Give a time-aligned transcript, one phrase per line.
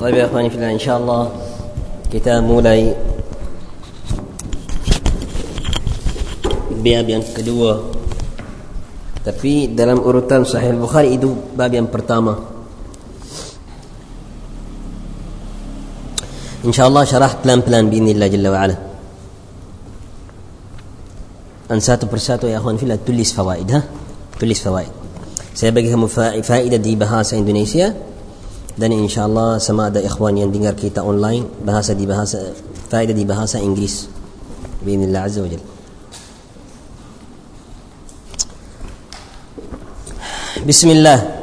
[0.00, 1.22] طيب يا اخواني في الله ان شاء الله
[2.12, 2.94] كتاب mulai
[6.82, 7.72] باب yang kedua
[9.22, 12.48] tapi dalam urutan sahih bukhari itu bab yang pertama
[16.62, 18.76] ان شاء الله شرحت pelan pelan باذن الله جل وعلا
[21.74, 23.82] dan satu persatu يا اخوان في الله tulis فوائد ها
[24.40, 24.92] tulis فوائد
[25.52, 26.08] saya bagi kamu
[26.40, 28.11] faedah di bahasa Indonesia
[28.76, 32.56] dan insyaAllah sama ada ikhwan yang dengar kita online bahasa di bahasa
[32.88, 34.08] faedah di bahasa Inggeris
[34.80, 35.70] biinillah azza wa jalla
[40.62, 41.42] Bismillah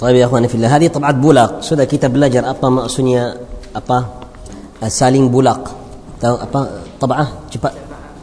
[0.00, 0.72] Baik ya akhwani fillah.
[0.72, 1.60] Hadi tabat bulak.
[1.60, 3.36] Sudah kita belajar apa maksudnya
[3.76, 4.24] apa
[4.80, 5.60] eh, saling bulak.
[6.16, 6.60] Tahu apa
[6.96, 7.72] طبعة cepat.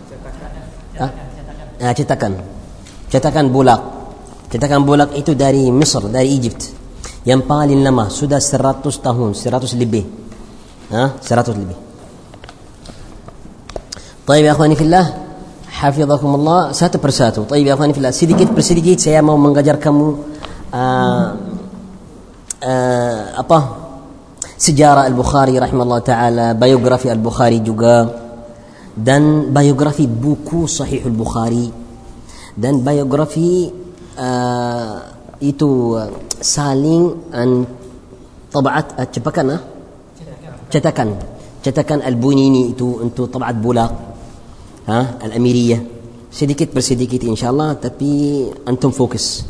[0.09, 0.51] Cetakan.
[1.77, 1.93] Ha?
[1.93, 2.33] cetakan.
[3.13, 3.96] cetakan بولاق.
[4.51, 6.63] cetakan بولاق itu dari مصر dari Egypt
[7.25, 10.05] yang paling lama sudah seratus tahun seratus lebih
[10.91, 11.75] ها seratus lebih
[14.27, 15.05] طيب يا أخواني في الله
[15.67, 20.15] حفظكم الله satu persatu طيب يا أخواني في الله sedikit persedikit saya mau mengajar kamu
[20.73, 21.33] آه
[22.63, 23.59] آه apa
[24.57, 28.09] sejarah البخاري رحمه الله تعالى biografi البخاري juga
[28.97, 31.71] dan biografi buku صحيح البخاري
[32.57, 33.71] dan biografi
[34.17, 34.95] uh,
[35.37, 35.93] itu
[36.41, 39.61] salinan طبعة uh, cetakan ah?
[40.67, 41.09] Cetakan.
[41.63, 43.91] Cetakan اليونينية itu untuk طبعة بولاق
[44.89, 45.21] ha?
[45.23, 45.95] الأميرية.
[46.27, 49.47] Sedikit bersedikit insyaallah tapi antum fokus.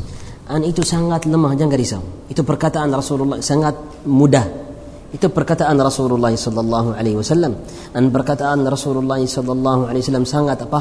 [0.48, 2.02] An itu sangat lemah jangan risau.
[2.30, 4.46] Itu perkataan Rasulullah sangat mudah.
[5.08, 7.56] Itu perkataan Rasulullah sallallahu alaihi wasallam.
[7.96, 10.80] An perkataan Rasulullah sallallahu alaihi wasallam sangat apa?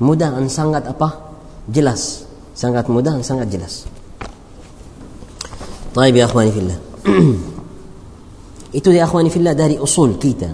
[0.00, 1.36] Mudah dan sangat apa?
[1.68, 2.27] Jelas
[2.58, 3.86] sangat mudah dan sangat jelas.
[5.94, 6.78] Baik ya akhwani fillah.
[8.78, 10.50] Itu ya akhwani fillah dari usul kita.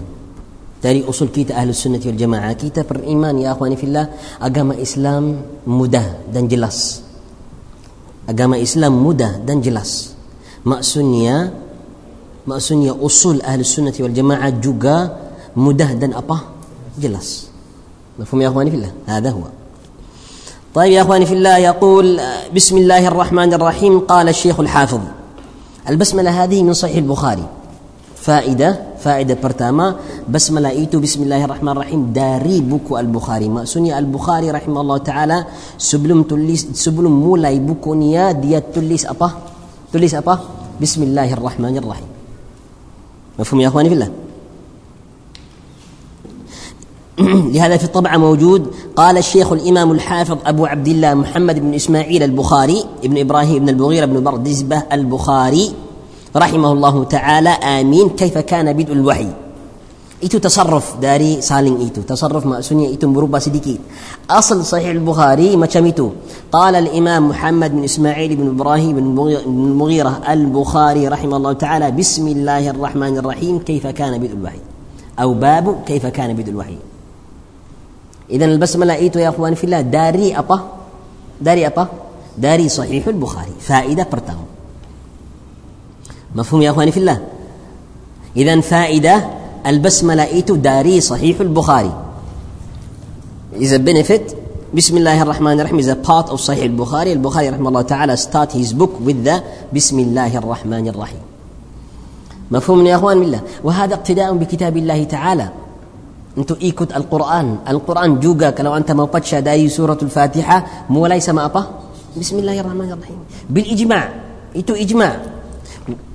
[0.85, 4.05] Dari usul kita ahli sunnah wal jamaah kita beriman ya akhwani fillah
[4.37, 7.01] agama Islam mudah dan jelas.
[8.29, 10.13] Agama Islam mudah dan jelas.
[10.61, 11.49] Maksudnya
[12.45, 15.09] maksudnya usul ahli sunnah wal jamaah juga
[15.57, 16.53] mudah dan apa?
[16.95, 17.51] jelas.
[18.15, 18.93] Mafhum ya akhwani fillah?
[19.03, 19.64] Hada huwa.
[20.75, 22.19] طيب يا إخواني في الله يقول
[22.55, 24.99] بسم الله الرحمن الرحيم قال الشيخ الحافظ.
[25.89, 27.45] البسملة هذه من صحيح البخاري.
[28.15, 29.95] فائدة فائدة برتاما
[30.29, 35.45] بسملة itu بسم الله الرحمن الرحيم dari buku البخاري maksudnya البخاري رحمه الله تعالى
[35.77, 39.31] sebelum tulis sebelum mulai bukunya dia tulis apa
[39.93, 40.39] tulis apa
[40.81, 42.07] بسم الله الرحمن الرحيم
[43.39, 44.09] مفهوم يا اخواني في الله
[47.53, 48.67] لهذا في الطبعة موجود.
[48.95, 54.05] قال الشيخ الإمام الحافظ أبو عبد الله محمد بن إسماعيل البخاري ابن إبراهيم بن المغيرة
[54.05, 55.73] بن بردزبة البخاري
[56.35, 57.49] رحمه الله تعالى.
[57.49, 58.09] آمين.
[58.09, 59.27] كيف كان بدء الوحي؟
[60.23, 62.01] itu تصرف dari salin itu.
[62.01, 63.79] تصرف maksudnya itu merubah sedikit
[64.29, 66.09] أصل صحيح البخاري maksudnya itu
[66.51, 71.91] قال الإمام محمد بن إسماعيل بن إبراهيم بن المغيرة البخاري رحمه الله تعالى.
[71.91, 73.59] بسم الله الرحمن الرحيم.
[73.59, 74.59] كيف كان بدء الوحي؟
[75.19, 76.77] أو باب كيف كان بدء الوحي؟
[78.29, 79.81] إذا البسملة itu يا أخواني في الله.
[79.81, 80.59] dari apa
[81.41, 81.87] داري أبا
[82.37, 83.53] داري صحيح البخاري.
[83.59, 84.37] فائدة برتاو
[86.35, 87.21] مفهوم يا أخواني في الله.
[88.37, 89.29] إذا فائدة
[89.67, 91.93] البسملة إيتو داري صحيح البخاري.
[93.55, 94.35] إذا benefit.
[94.73, 98.73] بسم الله الرحمن الرحيم إذا part of صحيح البخاري البخاري رحمه الله تعالى start his
[98.73, 99.39] book with the
[99.73, 101.19] بسم الله الرحمن الرحيم
[102.51, 105.49] مفهوم يا أخوان بالله وهذا اقتداء بكتاب الله تعالى.
[106.35, 107.63] Untuk ikut Al-Quran.
[107.63, 111.87] Al-Quran juga kalau anda mau baca dari suratul Fatihah mulai sama apa?
[112.15, 113.19] Bismillahirrahmanirrahim.
[113.47, 114.05] Bil ijma'
[114.55, 115.35] itu ijma'.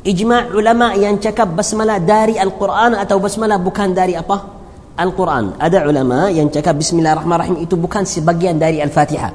[0.05, 4.61] Ijma' ulama yang cakap basmalah dari Al-Quran atau basmalah bukan dari apa?
[5.01, 5.57] Al-Quran.
[5.57, 9.33] Ada ulama yang cakap Bismillahirrahmanirrahim itu bukan sebagian dari Al-Fatihah.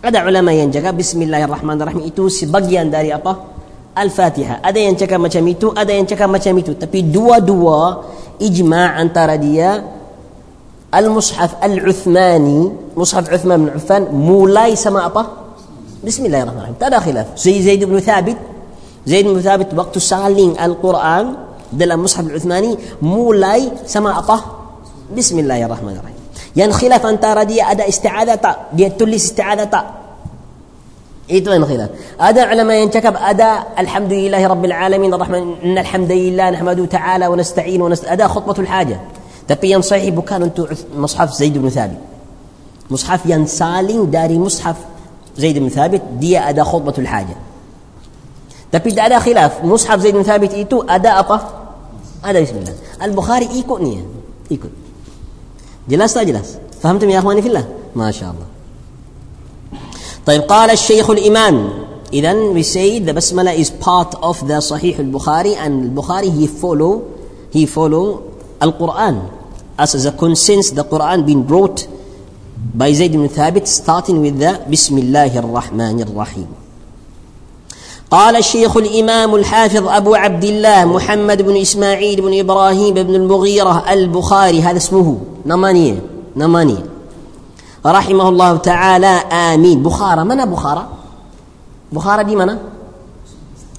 [0.00, 3.36] Ada ulama yang cakap Bismillahirrahmanirrahim itu sebagian dari apa?
[3.92, 4.64] Al-Fatihah.
[4.64, 6.72] Ada yang cakap macam itu, ada yang cakap macam itu.
[6.72, 7.80] Tapi dua-dua
[8.40, 10.00] ijma' antara dia
[10.94, 15.26] المصحف العثماني مصحف عثمان بن عفان مولاي سما أبا؟
[16.04, 16.74] بسم الله الرحمن الرحيم.
[16.82, 17.26] هذا خلاف.
[17.36, 18.36] زي زيد بن ثابت.
[19.06, 21.34] زيد بن ثابت وقت سالين القرآن
[21.72, 24.40] دل المصحف العثماني مولاي سما أبا؟
[25.16, 26.16] بسم الله الرحمن الرحيم.
[26.56, 29.90] يعني خلاف أن ترى دي أدا استعاذة تا دي تلس استعاذة تا
[31.30, 31.90] إيه تبين خلاف
[32.20, 37.82] أدا علماء ينتكب أدا الحمد لله رب العالمين الرحمن إن الحمد لله نحمده تعالى ونستعين
[37.82, 39.00] ونست أدا خطبة الحاجة.
[39.46, 41.98] Tapi yang sahih bukan untuk mushaf Zaid bin Thabit.
[42.88, 44.78] Mushaf yang saling dari mushaf
[45.34, 47.38] Zaid bin Thabit dia ada khutbatul hajah.
[48.72, 49.60] Tapi tak ada khilaf.
[49.66, 51.36] Mushaf Zaid bin Thabit itu ada apa?
[52.22, 52.76] Ada bismillah.
[53.02, 53.98] Al-Bukhari ikut ni.
[54.48, 54.72] Ikut.
[55.90, 56.62] Jelas tak jelas?
[56.82, 57.64] يا اخواني في الله؟
[57.96, 58.46] ما شاء الله.
[60.26, 61.68] طيب قال الشيخ الامام
[62.12, 67.06] اذا we say the basmala is part of the Sahih al-Bukhari and al-Bukhari he follow
[67.50, 68.31] he follow
[68.62, 69.16] al-Quran
[69.74, 71.82] as the consensus the Quran being brought
[72.72, 76.62] by Zayd ibn Thabit starting with the Bismillah ar-Rahman ar-Rahim
[78.12, 84.60] قال الشيخ الإمام الحافظ أبو عبد الله محمد بن إسماعيل بن إبراهيم بن المغيرة البخاري.
[84.60, 85.16] هذا اسمه.
[85.46, 85.96] نمانية.
[86.36, 86.84] نمانية.
[87.86, 89.14] رحمه الله تعالى.
[89.32, 89.82] آمين.
[89.82, 90.84] بخارى من بخارى
[91.92, 92.60] بخارى دي mana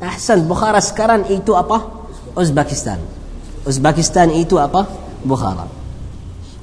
[0.01, 1.85] أحسن بخارى sekarang itu apa
[2.33, 2.97] Uzbekistan
[3.63, 4.87] Uzbekistan itu apa
[5.23, 5.67] Bukhara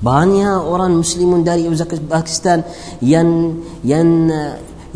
[0.01, 2.65] banyak orang muslimun dari Uzbekistan
[3.05, 4.29] yang yang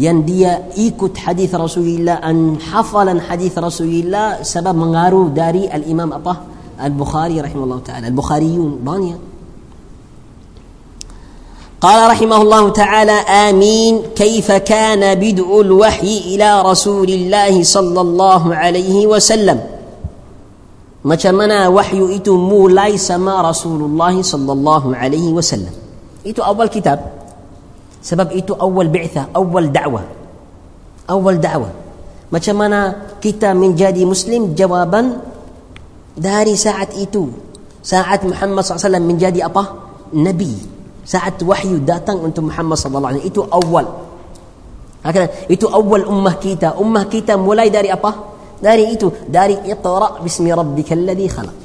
[0.00, 6.34] yang dia ikut hadis Rasulullah an hafalan hadis Rasulullah sebab mengaruh dari al-Imam apa
[6.74, 9.20] Al-Bukhari rahimahullah taala Al-Bukhariyun banyak
[11.84, 13.12] قال رحمه الله تعالى
[13.52, 19.73] آمين كيف كان بدء الوحي إلى رسول الله صلى الله عليه وسلم
[21.04, 25.72] macam mana wahyu itu mulai sama Rasulullah sallallahu alaihi wasallam?
[26.24, 26.96] Itu awal kitab.
[28.00, 30.04] Sebab itu awal bi'tha awal dakwah
[31.08, 31.84] awal dakwah
[32.34, 32.80] macam mana
[33.22, 34.58] kita menjadi muslim?
[34.58, 35.22] Jawaban
[36.18, 37.30] dari saat itu.
[37.78, 39.62] Saat Muhammad SAW menjadi apa?
[40.10, 40.50] Nabi.
[41.06, 43.86] Saat wahyu datang untuk Muhammad SAW itu awal.
[45.46, 46.74] Itu awal ummah kita.
[46.74, 48.33] Ummah kita mulai dari apa
[48.64, 51.56] dari itu dari iqra bismi rabbikal ladzi khalaq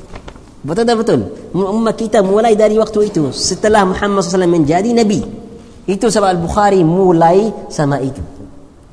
[0.68, 1.20] betul tak betul
[1.56, 5.24] ummah kita mulai dari waktu itu setelah Muhammad SAW menjadi nabi
[5.90, 8.22] itu sebab البخاري مولاي سما itu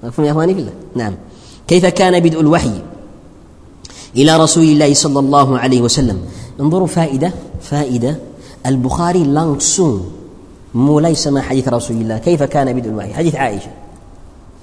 [0.02, 1.14] مفهوم يا اخواني بالله نعم
[1.68, 2.72] كيف كان بدء الوحي
[4.16, 6.18] إلى رسول الله صلى الله عليه وسلم
[6.60, 8.16] انظروا فائده فائده
[8.66, 9.94] البخاري langsung
[10.72, 13.72] mulai sama حديث رسول الله كيف كان بدء الوحي حديث عائشه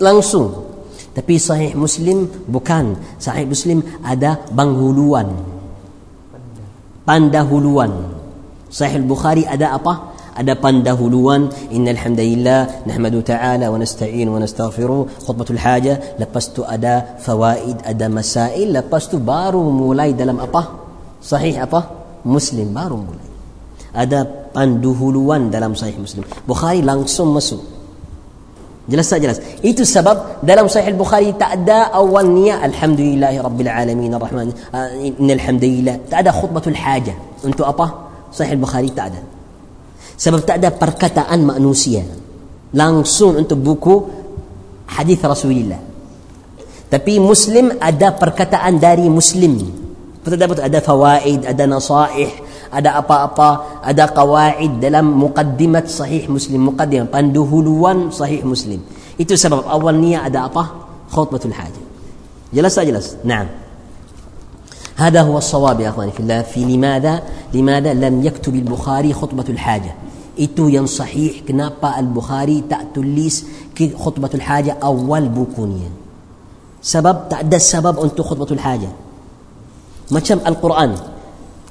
[0.01, 0.72] langsung
[1.13, 2.97] tapi sahih muslim bukan.
[3.21, 5.53] Sahih muslim ada penghuluan
[7.03, 7.91] pendahuluan
[8.71, 10.15] sahih bukhari ada apa?
[10.33, 16.17] Ada pendahuluan innal hamdalillah nahmadu ta'ala wa nasta'in wa nastaghfiru khutbatul haja.
[16.17, 18.73] Lepas tu ada fawaid ada masail.
[18.73, 20.73] Lepas tu baru mulai dalam apa?
[21.21, 21.85] Sahih apa?
[22.25, 22.73] Muslim.
[22.73, 23.29] Baru mulai.
[23.93, 24.25] Ada
[24.57, 26.25] pendahuluan dalam sahih muslim.
[26.49, 27.61] Bukhari langsung masuk
[28.89, 34.53] jelas jelas إيه sebab dalam صحيح البخاري tak ada awalnya الحمد لله رب العالمين الرحمن
[35.19, 37.13] إن الحمد لله تأدى خطبة الحاجة
[37.45, 37.91] untuk apa
[38.33, 39.17] صحيح البخاري tak
[40.17, 42.03] ada sebab tak ada perkataan manusia
[42.73, 44.03] langsung untuk buku
[44.87, 45.79] حديث رسول الله
[46.91, 49.71] تبي مسلم أدا بركة أن داري مسلم
[50.25, 52.42] فتدبت أدى فوائد أدا نصائح
[52.73, 58.81] ada apa-apa ada qawaid dalam muqaddimat sahih muslim muqaddimah panduhuluan sahih muslim
[59.21, 60.63] itu sebab awal niat ada apa
[61.13, 61.85] khutbatul hajah
[62.49, 63.63] jelas tak jelas na'am
[64.93, 67.23] هذا هو الصواب يا اخواني في الله في لماذا
[67.53, 69.93] لماذا لم يكتب البخاري خطبة الحاجة
[70.33, 73.45] itu yang sahih kenapa Al-Bukhari tak tulis
[73.77, 75.85] خطبة الحاجة awal bukunya
[76.81, 78.89] sebab tak ada sebab untuk خطبة الحاجة
[80.09, 80.91] macam القرآن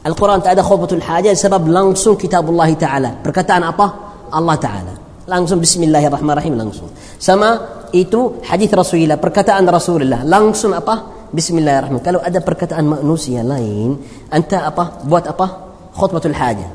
[0.07, 3.91] القرآن tak ada خطبة الحاجة sebab langsung كتاب الله تعالى perkataan apa
[4.35, 4.93] الله تعالى
[5.29, 7.61] langsung بسم الله الرحمن الرحيم langsung sama
[7.95, 10.95] itu حديث رسول الله perkataan رسول الله langsung apa
[11.35, 13.97] بسم الله الرحمن الرحيم kalau ada perkataan manusia lain
[14.35, 15.49] أنت apa buat apa
[15.95, 16.67] خطبة الحاجة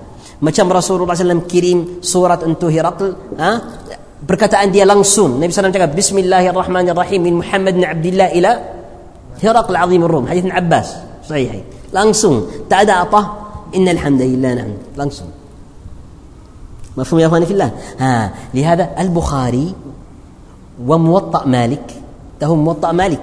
[0.42, 3.62] ما كم رسول الله صلى الله عليه وسلم كريم سورة أنتو هرقل ها
[4.30, 7.84] بركتان دي لانسون النبي صلى الله عليه وسلم بسم الله الرحمن الرحيم من محمد بن
[7.84, 8.52] عبد الله إلى
[9.44, 10.88] هرقل العظيم الروم حديث عباس
[11.30, 11.52] صحيح
[11.98, 12.46] Langsung.
[12.70, 13.22] Tak ada apa?
[13.74, 14.54] Inna alhamdulillah.
[14.94, 15.34] Langsung.
[16.98, 19.74] مفهوم يا اخواني في الله ها لهذا البخاري
[20.88, 21.94] وموطأ مالك
[22.39, 23.22] تهم موطأ مالك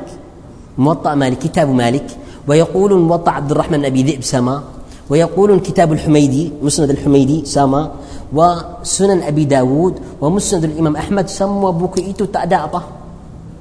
[0.78, 2.06] موطأ مالك كتاب مالك
[2.48, 4.62] ويقولون موطأ عبد الرحمن أبي ذئب سما
[5.10, 7.90] ويقولون كتاب الحميدي مسند الحميدي سما
[8.32, 12.82] وسنن أبي داود ومسند الإمام أحمد سموا بوكيتو تأدى أبا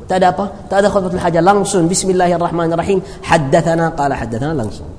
[0.09, 4.92] تأدى أبا تأدى خطبة الحاجة langsung بسم الله الرحمن الرحيم حدثنا قال حدثنا langsung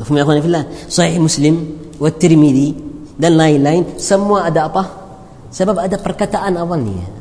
[0.00, 1.54] مفهوم يا أخواني في الله صحيح مسلم
[2.00, 2.74] والترمذي
[3.20, 4.82] dan lain-lain semua ada apa
[5.52, 7.20] sebab ada perkataan awalnya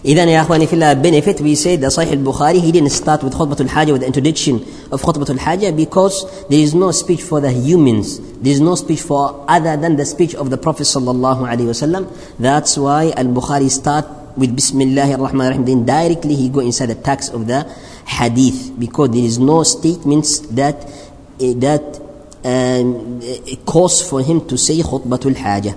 [0.00, 3.34] إذا يا أخواني في الله benefit we say the Sahih al-Bukhari he didn't start with
[3.34, 7.52] خطبة الحاجة with the introduction of خطبة الحاجة because there is no speech for the
[7.52, 11.66] humans there is no speech for other than the speech of the Prophet الله عليه
[11.68, 12.06] وسلم
[12.40, 17.32] that's why al-Bukhari start with Bismillah ar-Rahman ar-Rahim, then directly he go inside the text
[17.32, 17.66] of the
[18.06, 20.76] hadith because there is no statements that
[21.40, 21.84] uh, that
[22.44, 23.20] um,
[23.64, 25.74] cause for him to say khutbatul hajah.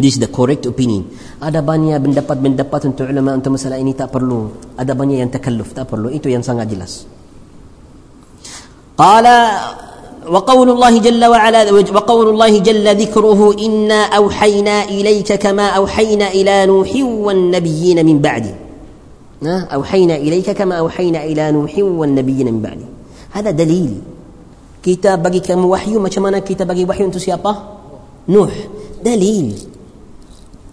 [0.00, 1.12] This is the correct opinion.
[1.44, 4.72] Ada banyak pendapat-pendapat untuk ulama untuk masalah ini tak perlu.
[4.80, 6.08] Ada banyak yang takalluf tak perlu.
[6.08, 7.04] Itu yang sangat jelas.
[8.96, 9.36] Qala
[10.28, 16.90] وقول الله جل وعلا وقول الله جل ذكره إنا أوحينا إليك كما أوحينا إلى نوح
[16.96, 18.54] والنبيين من بعده
[19.46, 22.86] أوحينا إليك كما أوحينا إلى نوح والنبيين من بعده
[23.30, 24.00] هذا دليل.
[24.82, 27.56] كتاب بقي كم وحي ما كمان كتاب بقي وحي أنت سيابا
[28.28, 28.52] نوح.
[29.04, 29.54] دليل.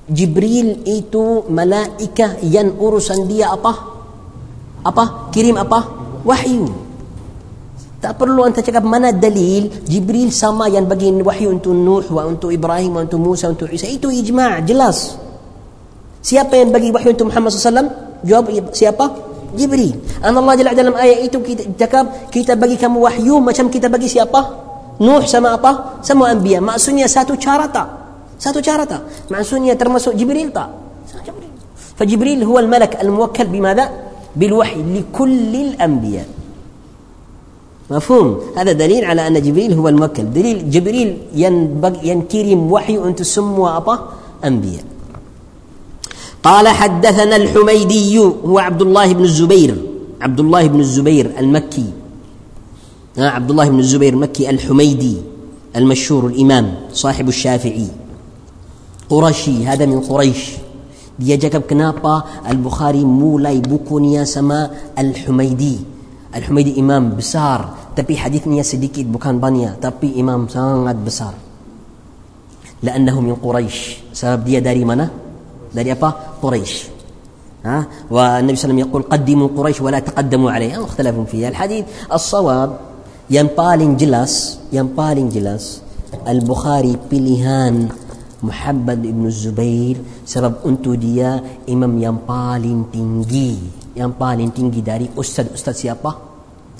[0.10, 3.74] جبريل إيتو ملائكة ين أرسن دي أبا
[4.86, 5.84] أبا كريم أبا
[6.25, 6.60] وحي
[7.98, 12.54] Tak perlu anda cakap mana dalil Jibril sama yang bagi wahyu untuk Nuh wa untuk
[12.54, 15.18] Ibrahim wa untuk Musa untuk Isa itu ijma' jelas
[16.22, 17.89] siapa yang bagi wahyu untuk Muhammad SAW
[18.22, 19.06] jawab siapa
[19.58, 24.06] Jibril Allah Jalla dalam ayat itu kita cakap kita bagi kamu wahyu macam kita bagi
[24.06, 24.46] siapa
[25.01, 27.88] Nuh sama apa sama anbiya maksudnya satu cara tak
[28.38, 30.88] satu cara tak maksudnya termasuk Jibril tak
[31.98, 33.89] فجبريل هو الملك الموكل بماذا
[34.36, 36.37] بالوحي لكل الأنبياء
[37.88, 40.27] مفهوم؟ هذا دليل على أن جبريل هو الموكل.
[40.36, 41.17] دليل جبريل
[42.03, 43.96] ينكرم وحي أن تسموا أبا
[44.44, 44.84] أنبياء.
[46.44, 49.72] قال حدثنا الحميدي هو عبد الله بن الزبير.
[50.22, 51.88] عبد الله بن الزبير المكي.
[53.17, 55.17] عبد الله بن الزبير المكي الحميدي
[55.75, 57.88] المشهور الإمام صاحب الشافعي.
[59.10, 60.60] قرشي هذا من قريش.
[61.17, 65.97] dia cakap kenapa Al-Bukhari mulai bukunya sama Al-Humaidi
[66.38, 69.82] الحميدي إمام بسار تبي tapi hadisnya sedikit bukan banyak.
[69.82, 71.34] Tapi imam sangat بسار
[72.84, 73.77] لأنه من قريش
[74.13, 75.10] سبب دي داري منا
[75.74, 76.74] داري أبا قريش
[77.65, 81.86] ها والنبي صلى الله عليه وسلم يقول قدموا قريش ولا تقدموا عليه اختلفوا فيها الحديث
[82.13, 82.70] الصواب
[83.29, 85.82] ينبال جلاس ينبال جلاس
[86.27, 87.89] البخاري بليهان
[88.44, 91.25] محمد بن الزبير سبب أنتو دي
[91.70, 93.56] إمام ينبال تنجي
[93.98, 96.26] ينبال تنجي داري أستاذ أستاذ سيابا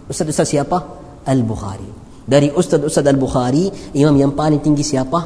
[0.08, 0.78] Ustaz-ustaz siapa?
[1.28, 1.88] Al-Bukhari.
[2.28, 5.20] Dari ustaz-ustaz Al-Bukhari, imam yang paling tinggi siapa?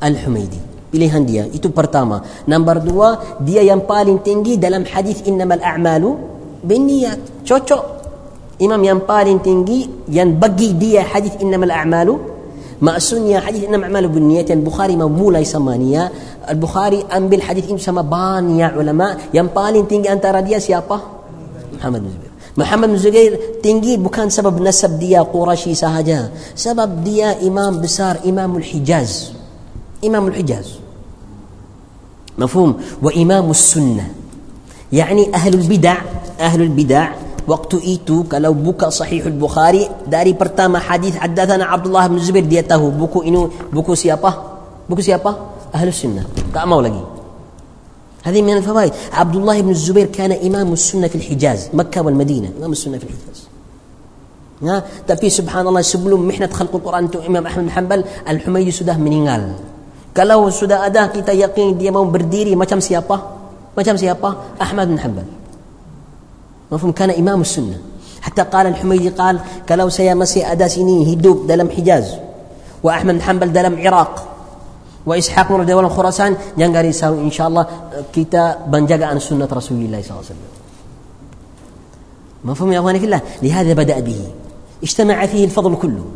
[0.00, 0.88] Al-Humaidi.
[0.92, 1.44] Pilihan dia.
[1.48, 2.20] Itu pertama.
[2.48, 3.08] Nombor dua,
[3.40, 6.10] dia yang paling tinggi dalam hadis innamal a'malu
[6.64, 7.44] bin niyat.
[7.44, 7.84] Cocok.
[8.60, 12.12] Imam yang paling tinggi yang bagi dia hadis innamal a'malu
[12.84, 16.12] maksudnya hadis innamal a'malu bin niyat yang Bukhari mau mulai sama niat
[16.44, 21.20] Al-Bukhari ambil hadis ini sama banyak ulama yang paling tinggi antara dia siapa?
[21.80, 27.46] محمد بن زبير محمد بن زبير تنجي بكان سبب نسب ديا قرشي سهجا سبب ديا
[27.46, 29.32] إمام بسار إمام الحجاز
[30.04, 30.68] إمام الحجاز
[32.38, 34.08] مفهوم وإمام السنة
[34.92, 35.96] يعني أهل البدع
[36.40, 37.08] أهل البدع
[37.48, 42.90] وقت إيتو كلو بك صحيح البخاري داري برتاما حديث حدثنا عبد الله بن زبير ديته
[42.90, 45.36] بوكو إنو بوكو سيابا بوكو سيابا
[45.74, 47.19] أهل السنة كأما ولقي
[48.22, 52.50] هذه من الفوائد عبد الله بن الزبير كان إمام السنة في الحجاز مكة والمدينة.
[52.58, 53.48] إمام السنة في الحجاز.
[54.62, 58.70] ها؟ طيب تبي سبحان الله سبلم محنة خلق القرآن تو إمام أحمد بن حنبل الحمي
[58.70, 59.52] سده من ينال
[60.16, 63.16] كلو سده أداه كي تيقين دي مو برديري ما كم سيابا؟
[63.76, 65.24] ما كم سيابا؟ أحمد بن حنبل.
[66.72, 67.78] مفهوم؟ كان إمام السنة.
[68.20, 72.14] حتى قال الحميدي قال كلو سيا مسي أداه سنين هدوب دلم حجاز.
[72.82, 74.29] وأحمد بن حنبل دلم عراق.
[75.10, 77.64] wa Ishaq bin Radiyallahu anhu Khurasan yang dari sahur insyaallah
[77.98, 80.58] eh, kita penjagaan sunnah Rasulullah sallallahu alaihi wasallam.
[82.46, 84.30] Mafhum ya wanita lah, lihada bada bihi.
[84.80, 86.06] Ijtama'a fihi al-fadl kullu.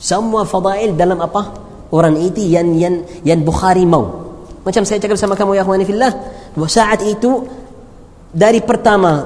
[0.00, 1.68] Semua fadail dalam apa?
[1.92, 4.32] Orang itu yang yang yang Bukhari mau.
[4.64, 6.12] Macam saya cakap sama kamu ya wanita fillah,
[6.66, 7.46] saat itu
[8.32, 9.24] dari pertama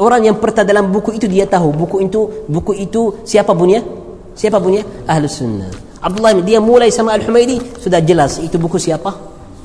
[0.00, 3.84] orang yang pertama dalam buku itu dia tahu buku itu buku itu siapa bunyinya?
[4.32, 5.06] Siapa bunyinya?
[5.06, 5.85] Ahlus sunnah.
[6.06, 9.10] Abdullah dia mulai sama Al-Humaidi sudah jelas itu buku siapa?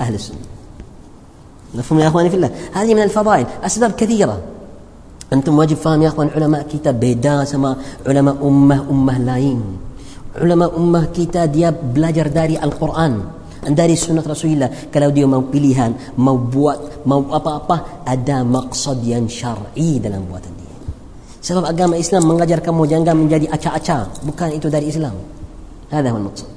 [0.01, 0.51] Ahli Sunnah.
[1.75, 4.37] مفهوم يا اخواني في الله هذه من الفضائل اسباب كثيره
[5.33, 7.75] أنتم واجب فاهم يا اخوان علماء كتاب بيدا سما
[8.07, 9.59] علماء امه امه lain
[10.35, 13.39] علماء امه kita dia belajar dari Al-Quran
[13.71, 20.01] dari sunnah Rasulullah kalau dia mau pilihan mau buat mau apa-apa ada maksud yang syar'i
[20.03, 20.75] dalam buatan dia
[21.39, 25.15] sebab agama Islam mengajar kamu jangan menjadi acak-acak bukan itu dari Islam
[25.91, 26.47] هذا هو المقصود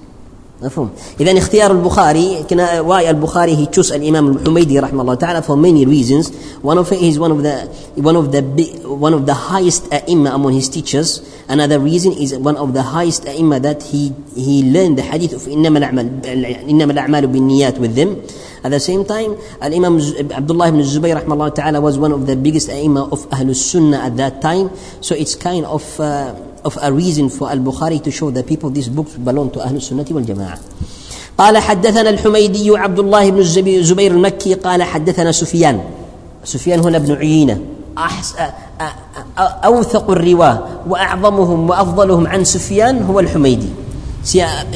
[0.63, 5.57] مفهوم إذا اختيار البخاري كنا why البخاري he chose الإمام الحميدي رحمه الله تعالى for
[5.57, 6.31] many reasons
[6.63, 8.43] one of it is one of the one of the
[8.87, 13.27] one of the highest أئمة among his teachers another reason is one of the highest
[13.27, 16.27] أئمة that he he learned the hadith of إنما الأعمال
[16.71, 18.23] إنما الأعمال بالنيات with them
[18.65, 22.71] at the same time الله بن الزبير رحمه الله تعالى was one of the biggest
[22.71, 27.29] أئمة of أهل السنة at that time so it's kind of uh, of a reason
[27.29, 30.59] for Al-Bukhari to show the people these books belong to أهل السنة والجماعة
[31.39, 35.81] قال حدثنا الحميدي عبد الله بن الزبير المكي قال حدثنا سفيان.
[36.45, 37.59] سفيان هنا بن عيينة.
[39.65, 43.69] أوثق الرواة وأعظمهم وأفضلهم عن سفيان هو الحميدي.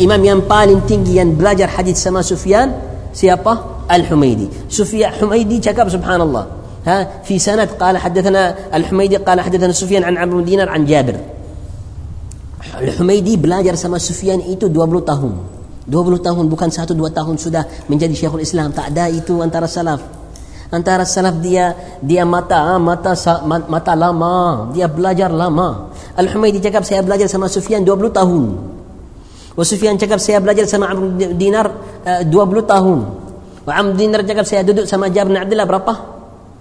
[0.03, 2.75] إمام yang paling tinggi yang belajar hadis sama Sufyan
[3.15, 4.69] siapa الحميدي.
[4.69, 6.45] سفيان حميدي cakap سبحان الله.
[6.87, 11.38] ها في سند قال حدثنا الحميدي قال حدثنا سفيان عن عمرو دينار عن جابر.
[12.77, 15.33] Al-Humaidi belajar sama Sufyan itu 20 tahun.
[15.89, 18.77] 20 tahun bukan satu dua tahun sudah menjadi Syekhul Islam.
[18.77, 20.05] Tak ada itu antara salaf.
[20.69, 21.73] Antara salaf dia
[22.05, 23.17] dia mata mata
[23.65, 25.89] mata lama, dia belajar lama.
[26.13, 28.45] Al-Humaidi cakap saya belajar sama Sufyan 20 tahun.
[29.57, 31.73] Wa Sufyan cakap saya belajar sama Amr Dinar
[32.05, 32.99] uh, 20 tahun.
[33.65, 35.93] Wa Amr Dinar cakap saya duduk sama Jabir bin Abdullah berapa?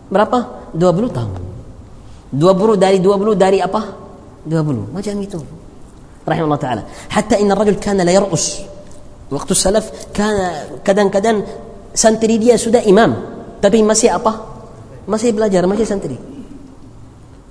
[0.08, 0.40] Berapa?
[0.72, 1.34] 20 tahun.
[2.32, 3.82] 20 dari 20 dari apa?
[4.48, 4.96] 20.
[4.96, 5.57] Macam itu.
[6.30, 6.84] رحمه الله تعالى.
[7.10, 8.62] حتى إن الرجل كان لا يرأس
[9.32, 10.52] وقت السلف كان
[10.86, 11.44] kadang kadang
[11.96, 13.12] santri dia sudah إمام
[13.62, 14.34] tapi masih apa
[15.08, 16.18] masih belajar masih santri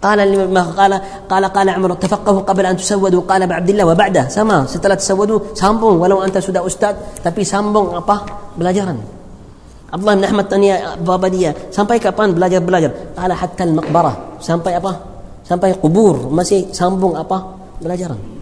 [0.03, 0.19] قال
[0.53, 0.93] ما قال
[1.29, 3.23] قال قال عمر تفقهوا قبل أن تسودوا.
[3.29, 8.17] قال عبد الله وبعده sama setelah تسودوا sambung ولو أنت sudah أستاذ tapi sambung apa
[8.59, 8.89] belajar
[9.93, 14.77] عبد الله بن أحمد tanya bapak dia sampai kapan belajar belajar قال حتى المقبرة sampai
[14.77, 14.93] apa
[15.49, 17.39] sampai kubur masih sambung apa
[17.83, 18.36] بلاجرن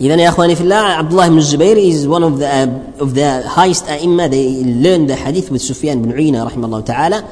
[0.00, 3.14] إذا يا أخواني في الله عبد الله بن الزبير is one of the uh, of
[3.14, 4.30] the highest أئمة.
[4.30, 7.24] They learned the hadith with Sufyan bin Uyna رحمه الله تعالى.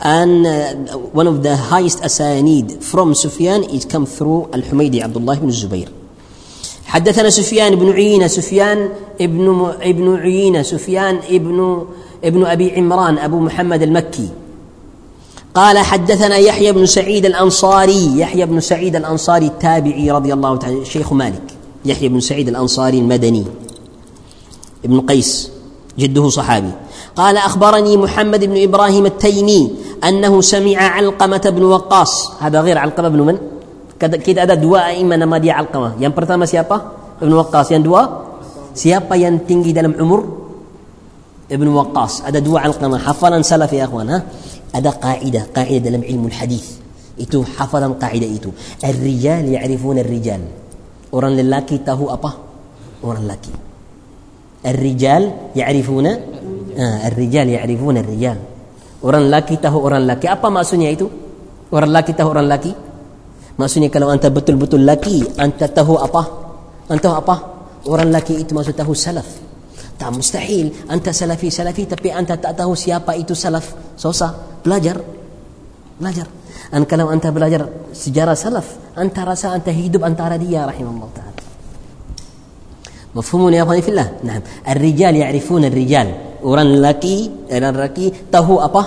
[0.00, 5.34] And uh, one of the highest أسانيد from Sufyan is come through الحميدي عبد الله
[5.34, 5.88] بن الزبير
[6.86, 8.88] حدثنا سفيان بن عيينة سفيان
[9.20, 11.86] ابن ابن عيينة سفيان ابن
[12.24, 14.28] ابن أبي عمران أبو محمد المكي.
[15.54, 21.12] قال حدثنا يحيى بن سعيد الأنصاري يحيى بن سعيد الأنصاري التابعي رضي الله تعالى شيخ
[21.12, 21.51] مالك.
[21.84, 23.44] يحيى بن سعيد الأنصاري المدني
[24.84, 25.50] ابن قيس
[25.98, 26.72] جده صحابي.
[27.16, 29.72] قال أخبرني محمد بن إبراهيم التيمي
[30.04, 32.32] أنه سمع علقمة بن وقاص.
[32.40, 33.38] هذا غير علقمة بن من؟
[34.00, 35.92] كيد أدى دواء إما نمادي علقمة.
[36.00, 36.92] يان برتام سيابا
[37.22, 37.70] ابن وقاص.
[37.72, 38.22] يان دواء
[38.74, 40.24] سيابا يان تنجي دلم عمر
[41.52, 42.20] ابن وقاص.
[42.20, 42.98] أدى دواء علقمة.
[42.98, 44.22] حفلا سلف يا أخوان ها؟
[44.74, 46.66] أدى قاعدة قاعدة دلم علم الحديث.
[47.20, 48.50] إتو حفلا قاعدة إتو
[48.84, 50.40] الرجال يعرفون الرجال.
[51.12, 52.30] Orang lelaki tahu apa?
[53.04, 53.52] Orang lelaki.
[54.64, 56.12] Ar-rijal ya'rifuna
[56.78, 58.38] ah, ar-rijal ya'rifuna ar-rijal.
[59.02, 60.26] Orang lelaki tahu orang lelaki.
[60.30, 61.10] Apa maksudnya itu?
[61.68, 62.72] Orang lelaki tahu orang lelaki?
[63.58, 66.22] Maksudnya kalau anta betul-betul lelaki, anta tahu apa?
[66.88, 67.36] Anta tahu apa?
[67.90, 69.26] Orang lelaki itu maksud tahu salaf.
[69.98, 73.94] Tak mustahil anta salafi salafi tapi anta tak tahu siapa itu salaf.
[73.98, 74.62] Susah.
[74.64, 74.98] Belajar.
[75.98, 76.26] Belajar.
[76.74, 81.32] أن كلام أنت بلاجر سجارة سلف أنت رسا أنت هيدب أنت رديا رحمه الله تعالى.
[83.14, 84.42] مفهوم يا أخواني في الله؟ نعم.
[84.68, 86.14] الرجال يعرفون الرجال.
[86.44, 88.84] أوران لكي أوران لكي تهو أبا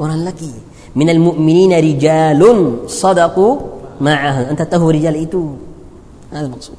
[0.00, 0.52] أوران لكي
[0.96, 2.42] من المؤمنين رجال
[2.86, 3.56] صدقوا
[4.00, 4.50] معه.
[4.50, 5.44] أنت تهو رجال إيتو.
[6.32, 6.76] هذا المقصود.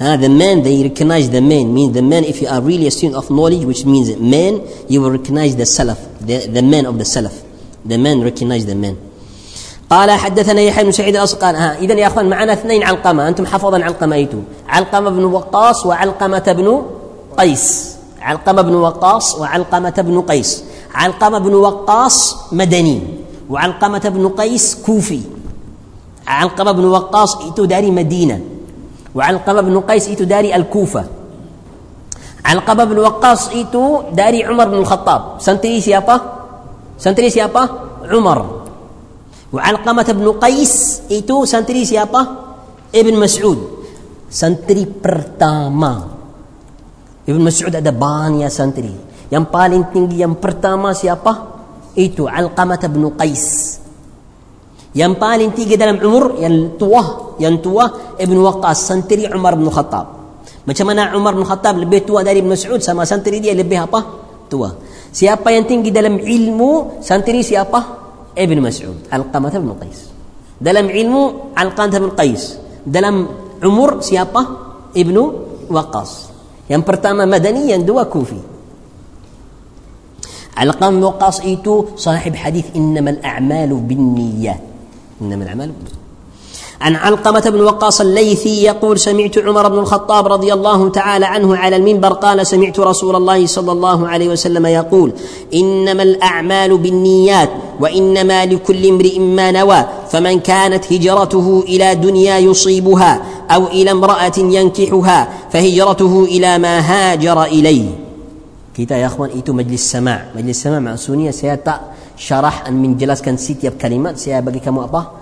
[0.00, 1.74] Uh, the man, they recognize the man.
[1.74, 5.02] Means the man, if you are really a student of knowledge, which means man, you
[5.02, 7.44] will recognize the salaf, the, the man of the salaf.
[7.84, 8.96] The man recognize the man.
[9.90, 13.28] قال حدثنا يحيى بن سعيد قال ها اذا يا أخوان معنا اثنين علقمة.
[13.28, 16.82] أنتم حفظا علقمة ايتو علقمة بن وقاص وعلقمة بن
[17.38, 17.96] قيس.
[18.20, 20.64] علقمة بن وقاص وعلقمة بن قيس.
[20.94, 23.02] علقمة بن وقاص مدني
[23.50, 25.20] وعلقمة بن قيس كوفي.
[26.26, 28.40] علقمة بن وقاص itu dari مدينة
[29.14, 31.04] وعلقمة بن قيس itu dari الكوفة.
[32.44, 35.22] علقمة بن وقاص itu dari عمر بن الخطاب.
[35.38, 36.20] santri siapa?
[36.98, 37.68] santri siapa?
[39.50, 42.20] وعلقمة بن قيس itu santri siapa?
[42.94, 43.58] Ibn Mas'ud.
[44.30, 46.06] Santri pertama.
[47.26, 48.94] Ibn Mas'ud ada banyak santri.
[49.30, 51.50] Yang paling tinggi yang pertama siapa?
[51.98, 53.78] Itu Alqamah bin Qais.
[54.94, 60.06] Yang paling tinggi dalam umur yang tua, yang tua Ibn Waqqas santri Umar bin Khattab.
[60.66, 64.00] Macam mana Umar bin Khattab lebih tua dari Ibn Mas'ud sama santri dia lebih apa?
[64.46, 64.70] Tua.
[65.10, 67.02] Siapa yang tinggi dalam ilmu?
[67.02, 67.42] Santri?
[67.42, 67.99] Siapa?
[68.38, 70.00] ابن مسعود القمة بن قيس.
[70.60, 71.14] دلم علم
[71.56, 72.58] علقانة بن قيس.
[72.86, 73.28] دلم
[73.62, 74.46] عمر سيابة
[74.96, 75.16] ابن
[75.70, 76.12] وقاص.
[76.70, 78.40] ينبرتاما مدنيا يندو كوفي
[80.56, 84.60] علقان وقاص ايتو صاحب حديث إنما الأعمال بالنية.
[85.22, 85.99] إنما الأعمال بالنية.
[86.80, 91.76] عن علقمة بن وقاص الليثي يقول سمعت عمر بن الخطاب رضي الله تعالى عنه على
[91.76, 95.12] المنبر قال سمعت رسول الله صلى الله عليه وسلم يقول
[95.54, 103.66] إنما الأعمال بالنيات وإنما لكل امرئ ما نوى فمن كانت هجرته إلى دنيا يصيبها أو
[103.66, 108.08] إلى امرأة ينكحها فهجرته إلى ما هاجر إليه.
[108.70, 110.32] Kita ya akhwan itu majlis sama.
[110.32, 114.16] Majlis sama maksudnya tak syarah من menjelaskan setiap kalimat.
[114.16, 115.19] Saya bagi kamu apa?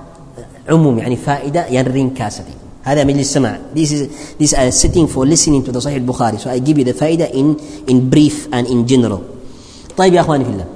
[0.69, 2.85] عموم يعني فائدة يرين كاسدي.
[2.85, 3.75] هذا من السماع.
[3.75, 4.01] This is
[4.39, 6.85] this uh, is a setting for listening to the صحيح البخاري so I give you
[6.85, 7.57] the فائدة in
[7.89, 9.21] in brief and in general.
[9.97, 10.67] طيب يا أخواني في الله.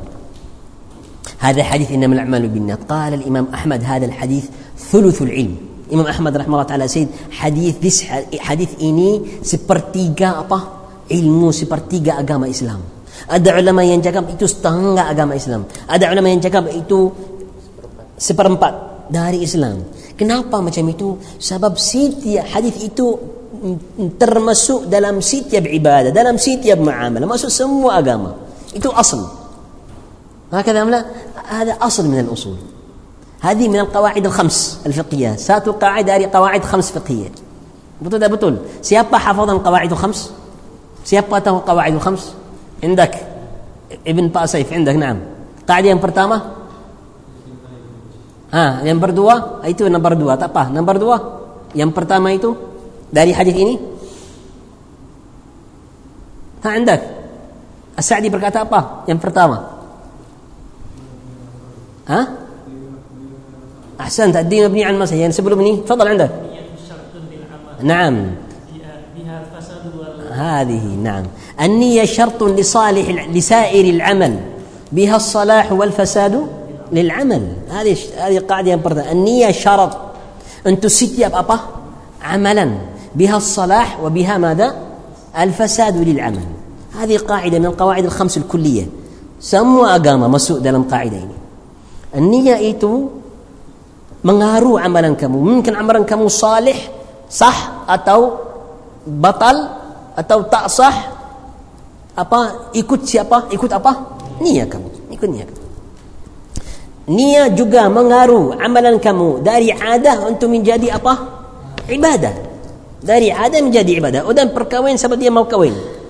[1.39, 4.45] هذا حديث إنما الأعمال بالنيات قال الإمام أحمد هذا الحديث
[4.79, 5.57] ثلث العلم.
[5.93, 7.97] إمام أحمد رحمه الله تعالى سيد حديث this
[8.39, 10.61] حديث إني سبرتيجا أبا
[11.11, 12.81] علمه سبرتيجا أجمع إسلام.
[13.29, 15.65] ada ulama yang cakap itu setengah agama Islam.
[15.87, 17.13] Ada ulama yang cakap itu
[18.19, 18.92] seperempat.
[19.13, 19.85] Dari Islam.
[20.17, 21.21] Kenapa macam itu?
[21.37, 23.13] Sebab setiap hadis itu
[24.17, 28.33] termasuk dalam setiap ibadah, dalam setiap muamalah, masuk semua agama.
[28.73, 29.43] Itu asal.
[30.53, 31.05] هكذا لا
[31.49, 32.57] هذا أصل من الأصول
[33.41, 37.33] هذه من القواعد الخمس الفقهية ساتو قاعدة هذه قواعد خمس فقهية
[38.03, 40.35] betul tak betul siapa hafazan qawaid khams
[41.07, 42.37] siapa tahu qawaid khams
[42.83, 43.15] عندك
[44.07, 45.19] ابن باسيف عندك نعم
[45.65, 46.62] قاعدة yang pertama
[48.52, 50.72] Ha, yang berdua itu nombor dua, tak apa.
[50.72, 51.18] Nombor dua,
[51.76, 52.56] yang pertama itu
[53.12, 53.76] dari hadis ini.
[56.64, 56.96] Ha, anda.
[57.98, 59.04] As-Sa'di berkata apa?
[59.10, 59.58] Yang pertama.
[62.08, 62.22] Ha?
[63.98, 65.82] Ahsan, tadi mabni an masa yang sebelum ini.
[65.84, 66.30] Fadal anda.
[67.78, 68.26] نعم
[70.32, 71.26] هذه نعم
[71.62, 74.40] النية شرط لصالح لسائر العمل
[74.92, 76.48] بها الصلاح والفساد
[76.93, 77.53] للعمل.
[77.71, 79.97] هذه هذه قاعدة برضه النية شرط.
[80.67, 81.59] أن تسيتي أبا
[82.23, 82.71] عملا.
[83.15, 84.75] بها الصلاح وبها ماذا؟
[85.39, 86.45] الفساد للعمل.
[86.99, 88.87] هذه قاعدة من القواعد الخمس الكلية.
[89.41, 91.29] سمو أقامة مسوء دلم قاعدين.
[92.15, 93.09] النية إيتو
[94.25, 95.41] مغارو عملا كمو.
[95.41, 96.91] ممكن عملا كمو صالح
[97.31, 98.31] صح أتو
[99.07, 99.69] بطل
[100.33, 101.09] أو تأصح
[102.19, 103.93] أبا يكوت أبا إيكوت أبا؟
[104.43, 104.89] نية كمو.
[105.11, 105.62] يكوت نية كمو.
[107.09, 109.43] niat juga mengaruh amalan kamu.
[109.43, 111.43] Dari adah untuk menjadi apa?
[111.91, 112.35] ibadah.
[113.03, 114.21] Dari adah menjadi ibadah.
[114.27, 116.03] Oh, dan perkawin sebab dia mau kawin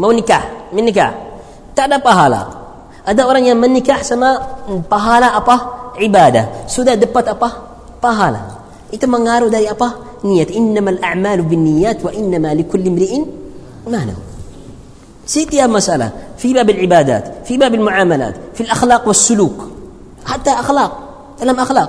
[0.00, 0.72] mau nikah?
[0.72, 1.12] Menikah?
[1.72, 2.42] Tak ada pahala.
[3.06, 5.76] Ada orang yang menikah sama pahala apa?
[5.96, 6.68] ibadah.
[6.68, 7.48] Sudah dapat apa?
[8.00, 8.60] pahala.
[8.92, 10.20] Itu mengaruh dari apa?
[10.24, 10.52] niat.
[10.52, 13.24] Innama al-a'malu bin niyat wa innama li kulli mri'in
[13.88, 14.14] mana?
[15.26, 16.38] setiap masalah.
[16.38, 17.42] Fi bab ibadat.
[17.42, 18.54] Fi bab muamalat.
[18.54, 19.75] Fi akhlaq wa suluk
[20.26, 20.92] hatta akhlak.
[21.38, 21.88] Dalam akhlak.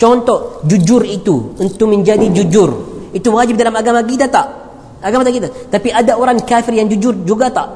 [0.00, 1.54] Contoh jujur itu.
[1.60, 2.70] Untuk menjadi jujur.
[3.12, 4.46] Itu wajib dalam agama kita tak?
[5.04, 5.50] Agama kita?
[5.68, 7.68] Tapi ada orang kafir yang jujur juga tak?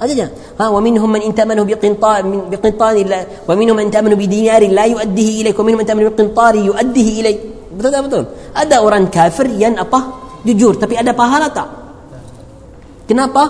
[0.00, 4.88] Saja ha wa minhum man intamanu bi qintar wa minhum man intamanu bi dinar la
[4.88, 7.38] yuaddihi ilaik wa minhum man intamanu bi qintar yuaddihi ilaik
[7.76, 8.24] betul tak betul?
[8.56, 10.00] Ada orang kafir yang apa?
[10.40, 10.80] Jujur.
[10.80, 11.68] Tapi ada pahala tak?
[13.04, 13.44] Kenapa?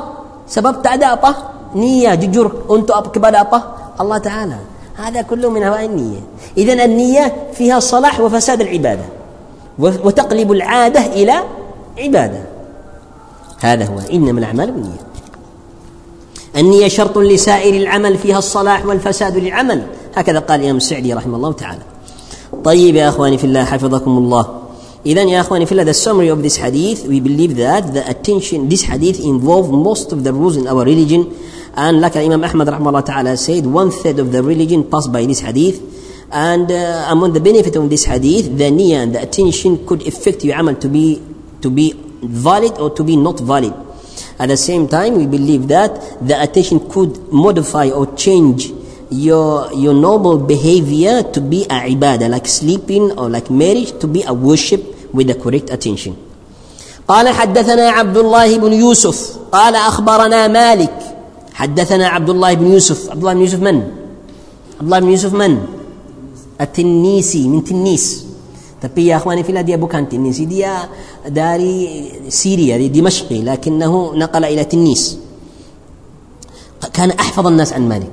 [0.50, 1.30] Sebab tak ada apa?
[1.78, 3.58] Niat jujur untuk apa kepada apa?
[3.94, 4.58] Allah taala
[5.00, 6.20] هذا كله من هواء النية.
[6.58, 9.04] إذا النية فيها صلاح وفساد العبادة.
[9.78, 11.34] وتقلب العادة إلى
[11.98, 12.40] عبادة.
[13.60, 13.98] هذا هو.
[14.12, 15.00] إنما الأعمال بالنية.
[16.56, 19.86] النية شرط لسائر العمل فيها الصلاح والفساد للعمل.
[20.14, 21.82] هكذا قال الإمام السعدي رحمه الله تعالى.
[22.64, 24.46] طيب يا أخواني في الله حفظكم الله.
[25.06, 28.68] إذا يا أخواني في الله the summary of this hadith we believe that the attention
[28.68, 31.32] this hadith involve most of the rules in our religion.
[31.75, 35.39] And like Imam Ahmad rahmahullah ta'ala said, one third of the religion passed by this
[35.41, 35.81] hadith.
[36.31, 40.43] And uh, among the benefit of this hadith, the niyyah and the attention could affect
[40.43, 41.21] your amal to be,
[41.61, 43.73] to be valid or to be not valid.
[44.39, 45.93] At the same time, we believe that
[46.25, 48.71] the attention could modify or change
[49.09, 54.23] your, your normal behavior to be a ibadah, like sleeping or like marriage, to be
[54.23, 56.17] a worship with the correct attention.
[57.07, 61.17] قال حدثنا عبد الله بن يوسف قال أخبرنا مالك
[61.60, 63.12] حدثنا عبد الله بن يوسف.
[63.12, 63.76] عبد الله بن يوسف من؟
[64.80, 65.52] عبد الله بن يوسف من؟
[66.56, 68.06] التنيسي من تنيس.
[68.80, 70.88] tapi ya akhwani fillah dia bukan Tinisi dia
[71.28, 75.20] dari Syria dari Dimashq لكنه نقل إلى تنيس.
[76.96, 78.12] كان أحفظ الناس عن مالك.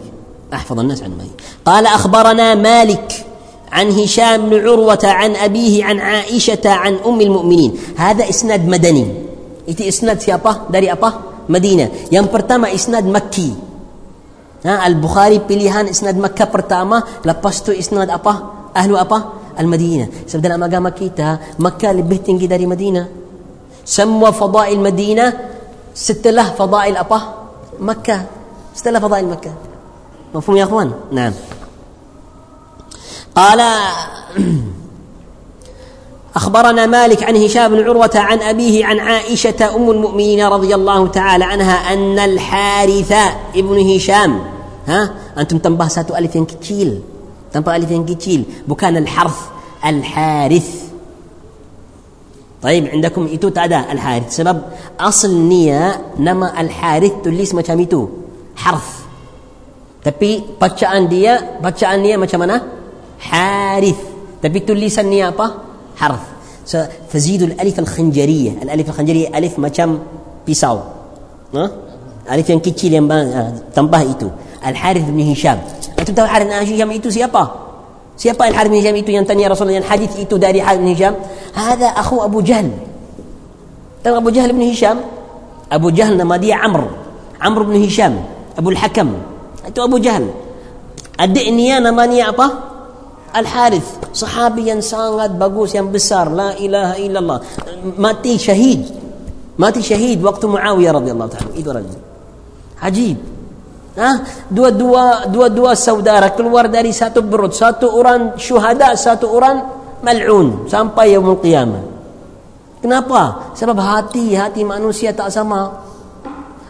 [0.51, 1.39] أحفظ الناس عن مالك.
[1.63, 3.07] قال أخبرنا مالك
[3.71, 7.95] عن هشام بن عروة عن أبيه عن عائشة عن أم المؤمنين.
[7.95, 9.07] هذا إسناد مدني.
[9.67, 10.71] Itu isnad siapa?
[10.71, 11.36] Dari apa?
[11.47, 12.11] Madinah.
[12.13, 13.49] Yang pertama isnad Makki.
[14.67, 18.67] Ha, Al-Bukhari pilihan isnad Makkah pertama, lepas tu isnad apa?
[18.75, 19.51] Ahlu apa?
[19.57, 20.27] Al-Madinah.
[20.27, 23.05] Sebab dalam agama kita, Makkah lebih tinggi dari Madinah.
[23.87, 25.29] Semua fadail Madinah
[25.95, 27.19] setelah fadail apa?
[27.79, 28.21] Makkah.
[28.75, 29.67] Setelah fadail Makkah.
[30.33, 31.33] مفهوم يا اخوان؟ نعم.
[33.35, 33.61] قال
[36.37, 41.45] أخبرنا مالك عن هشام بن عروة عن أبيه عن عائشة أم المؤمنين رضي الله تعالى
[41.45, 43.11] عنها أن الحارث
[43.55, 44.31] ابن هشام
[44.87, 45.01] ها؟
[45.37, 47.01] أنتم تنبه ساتو ألف كتيل
[47.53, 49.39] تنبه ألف كتيل بكان الحرث
[49.85, 50.69] الحارث.
[52.61, 54.35] طيب عندكم إتو تعدا الحارث.
[54.35, 54.61] سبب
[54.99, 58.01] أصل نية نما الحارث تليس ما itu
[58.55, 58.89] حرث.
[60.05, 62.57] tapi bacaan dia bacaan dia macam mana
[63.19, 63.99] حارث
[64.39, 65.19] tapi tulisan ni
[65.97, 66.19] حرف.
[67.09, 68.51] فزيدوا الألف الخنجرية.
[68.63, 69.99] الألف الخنجرية ألف macam
[70.47, 70.79] pisau.
[71.55, 71.71] ها؟
[72.31, 73.07] ألف yang kecil yang
[73.75, 74.29] tambah itu.
[74.67, 75.59] الحارث بن هشام.
[75.99, 77.43] أنتم تعرفوا الحارث بن هشام itu siapa?
[78.17, 79.81] siapa الحارث بن هشام itu yang tanya يا رسول الله.
[79.81, 81.15] حديث itu dari حارث بن هشام.
[81.53, 82.71] هذا أخو أبو جهل.
[84.05, 84.97] أبو جهل بن هشام؟
[85.71, 86.87] أبو جهل nama dia عمرو.
[87.41, 88.23] عمرو بن هشام.
[88.57, 89.09] أبو الحكم.
[89.67, 90.27] أنتو أبو جهل.
[91.19, 92.47] أدئني أنا ماني أبا.
[93.33, 96.31] Al-Harith sahabi yang sangat bagus yang besar.
[96.31, 97.39] La ilaha illallah.
[97.99, 98.87] Mati syahid.
[99.57, 102.01] Mati syahid waktu Muawiyah radhiyallahu taala itu rajul
[102.77, 103.17] ajib
[103.97, 104.21] ha?
[104.47, 107.57] Dua-dua dua-dua saudara keluar dari satu perut.
[107.57, 109.57] Satu orang syuhada satu orang
[110.05, 110.69] mal'un.
[110.69, 111.83] Sampai yaumul qiyamah.
[112.77, 113.51] Kenapa?
[113.57, 115.83] Sebab hati hati manusia tak sama.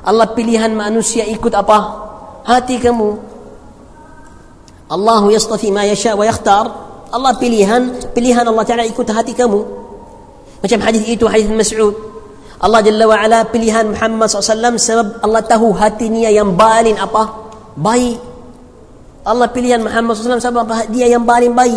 [0.08, 2.08] الله pilihan manusia ikut apa?
[2.48, 3.36] Hati kamu
[4.92, 6.88] الله يصطفي ما يشاء ويختار.
[7.14, 7.84] الله pilihan
[8.16, 9.66] pilihan الله تعالى ikut hati kamu
[10.64, 11.96] مثل حديث itu حديث مسعود
[12.64, 16.98] الله جل وعلا pilihan محمد صلى الله عليه وسلم sebab الله tahu hatinya yang paling
[16.98, 17.24] apa
[17.78, 18.18] baik
[19.28, 21.74] الله pilihan محمد صلى الله عليه وسلم sebab dia yang paling baik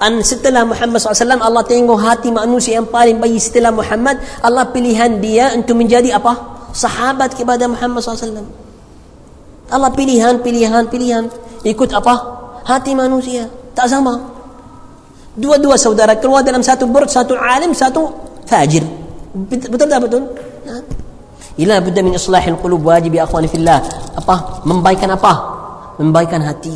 [0.00, 3.70] dan setelah محمد صلى الله عليه وسلم الله tengok hati manusia yang paling baik setelah
[3.70, 6.34] محمد الله بليهان بيا أنتم من جدي أبا
[6.74, 8.46] صحابة كبادة محمد صلى الله عليه وسلم
[9.74, 11.24] الله بليهان بليهان بليهان
[11.64, 12.33] يكوت أبا
[12.64, 13.46] hati manusia
[13.76, 14.20] tak sama
[15.36, 18.08] dua-dua saudara keluar dalam satu burd satu alim satu
[18.48, 18.82] fajir
[19.70, 20.22] betul tak betul
[21.54, 23.78] ila budda min islahil qulub wajib ya akhwani fillah
[24.18, 25.32] apa membaikkan apa
[26.00, 26.74] membaikkan hati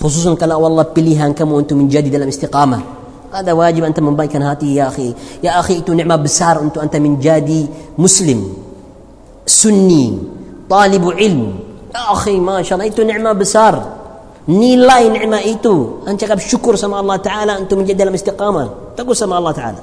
[0.00, 2.96] khususan kalau Allah pilihan kamu untuk menjadi dalam istiqamah
[3.28, 5.12] هذا واجب أنت membaikkan hati ya akhi
[5.44, 7.68] ya akhi itu nikmat besar untuk anta menjadi
[8.00, 8.56] muslim
[9.44, 10.16] sunni
[10.64, 13.97] طالب علم Ya akhi, Masya Allah, itu ni'mah besar.
[14.48, 16.02] nilai nikmat itu.
[16.08, 18.96] Anda cakap syukur sama Allah Ta'ala untuk menjadi dalam istiqamah.
[18.96, 19.82] Takut sama Allah Ta'ala.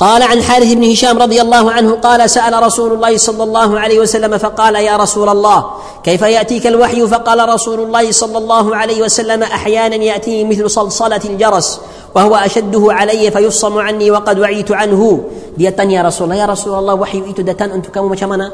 [0.00, 3.98] قال عن حارث بن هشام رضي الله عنه قال سأل رسول الله صلى الله عليه
[4.00, 5.70] وسلم فقال يا رسول الله
[6.04, 11.80] كيف يأتيك الوحي فقال رسول الله صلى الله عليه وسلم أحيانا يأتيني مثل صلصلة الجرس
[12.14, 15.24] وهو أشده علي فيصم عني وقد وعيت عنه
[15.58, 18.52] ديتان يا رسول الله يا رسول الله وحي إيتو دتان أنتو كم مشامنا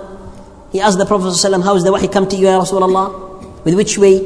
[0.74, 2.50] he asked the prophet صلى الله عليه وسلم how is the وحي come to you
[2.50, 3.10] يا رسول الله
[3.66, 4.22] With which way?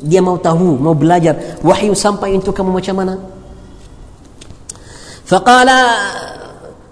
[0.00, 1.60] Dia mau tahu, mau belajar.
[1.60, 3.14] Wahyu sampai untuk kamu macam mana?
[5.28, 5.68] فقال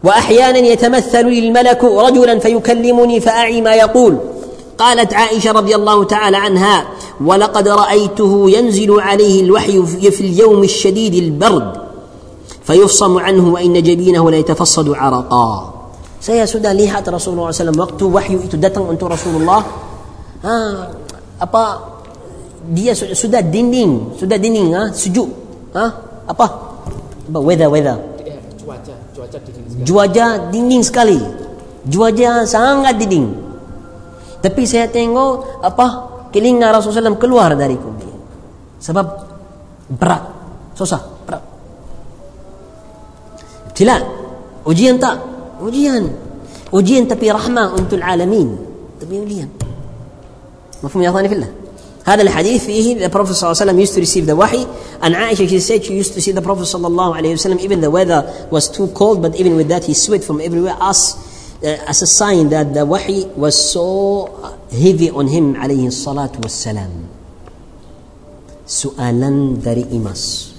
[0.04, 4.18] واحيانا يتمثل لي الملك رجلا فيكلمني فاعي ما يقول
[4.78, 6.84] قالت عائشه رضي الله تعالى عنها
[7.24, 11.72] ولقد رايته ينزل عليه الوحي في اليوم الشديد البرد
[12.64, 15.72] فيفصم عنه وان جبينه ليتفصد عرقا
[16.16, 19.62] Saya sudah lihat Rasulullah SAW waktu wahyu itu datang untuk Rasulullah.
[20.42, 20.56] Ha,
[21.36, 21.62] apa
[22.72, 24.94] dia sudah dinding sudah dinding ah ha?
[24.94, 25.28] sejuk
[25.76, 25.86] ah ha?
[26.26, 26.46] apa?
[27.26, 27.96] Apa weather weather.
[28.22, 29.84] Kan cuaca cuaca dinding sekali.
[29.86, 31.20] Cuaca dinding sekali.
[31.86, 33.26] Cuaca sangat dinding.
[34.42, 35.86] Tapi saya tengok apa
[36.30, 38.14] kelinga Rasulullah SAW keluar dari kubur.
[38.82, 39.06] Sebab
[39.90, 40.22] berat
[40.74, 41.42] susah berat.
[43.74, 43.96] Tila
[44.66, 45.16] ujian tak?
[45.62, 46.04] Ujian.
[46.74, 48.54] Ujian tapi rahmah untuk alamin.
[48.98, 49.65] Tapi ujian.
[50.86, 51.50] مفهوم يا اخواني في الله
[52.06, 54.62] هذا الحديث فيه the Prophet صلى الله عليه وسلم used to receive the wahi
[55.02, 57.82] and Aisha she said she used to see the Prophet صلى الله عليه وسلم even
[57.82, 58.22] the weather
[58.54, 61.18] was too cold but even with that he sweat from everywhere as
[61.66, 64.30] uh, as a sign that the wahi was so
[64.70, 66.92] heavy on him عليه الصلاة والسلام
[68.66, 70.54] soalan dari Imas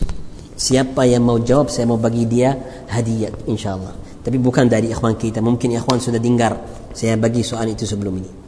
[0.60, 2.52] siapa yang mau jawab saya mau bagi dia
[2.92, 6.60] hadiah insyaallah tapi bukan dari ikhwan kita mungkin ikhwan sudah dengar
[6.92, 8.47] saya bagi soal itu sebelum ini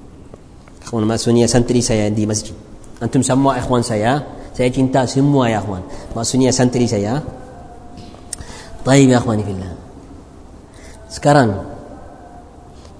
[0.90, 2.58] Ikhwan maksudnya santri saya di masjid.
[2.98, 4.26] Antum semua ikhwan saya.
[4.58, 5.86] Saya cinta semua ya ikhwan.
[6.18, 7.22] Maksudnya santri saya.
[8.82, 9.74] Baik ya ikhwan fillah.
[11.14, 11.50] Sekarang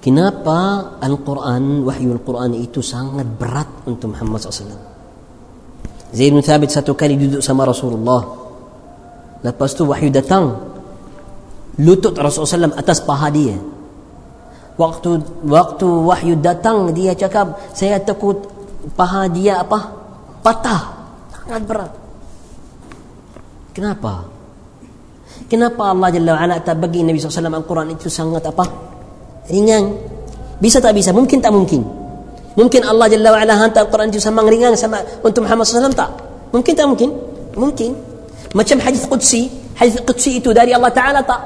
[0.00, 4.80] Kenapa Al-Quran, wahyu Al-Quran itu sangat berat untuk Muhammad SAW?
[6.16, 8.24] Zaid bin Thabit satu kali duduk sama Rasulullah.
[9.44, 10.56] Lepas tu wahyu datang.
[11.84, 13.60] Lutut Rasulullah SAW atas paha dia
[14.80, 18.40] waktu waktu wahyu datang dia cakap saya takut
[18.96, 19.92] paha dia apa?
[20.40, 20.82] Patah.
[21.36, 21.92] Sangat berat.
[23.76, 24.24] Kenapa?
[25.52, 28.64] Kenapa Allah Jalla wa'ala tak bagi Nabi SAW Al-Quran itu sangat apa?
[29.52, 29.84] Ringan.
[30.62, 31.12] Bisa tak bisa?
[31.12, 31.84] Mungkin tak mungkin?
[32.56, 36.10] Mungkin Allah Jalla wa'ala hantar Al-Quran itu sama ringan sama untuk Muhammad SAW tak?
[36.56, 37.10] Mungkin tak mungkin?
[37.52, 37.90] Mungkin.
[38.56, 39.50] Macam hadis Qudsi.
[39.76, 41.40] Hadis Qudsi itu dari Allah Ta'ala tak?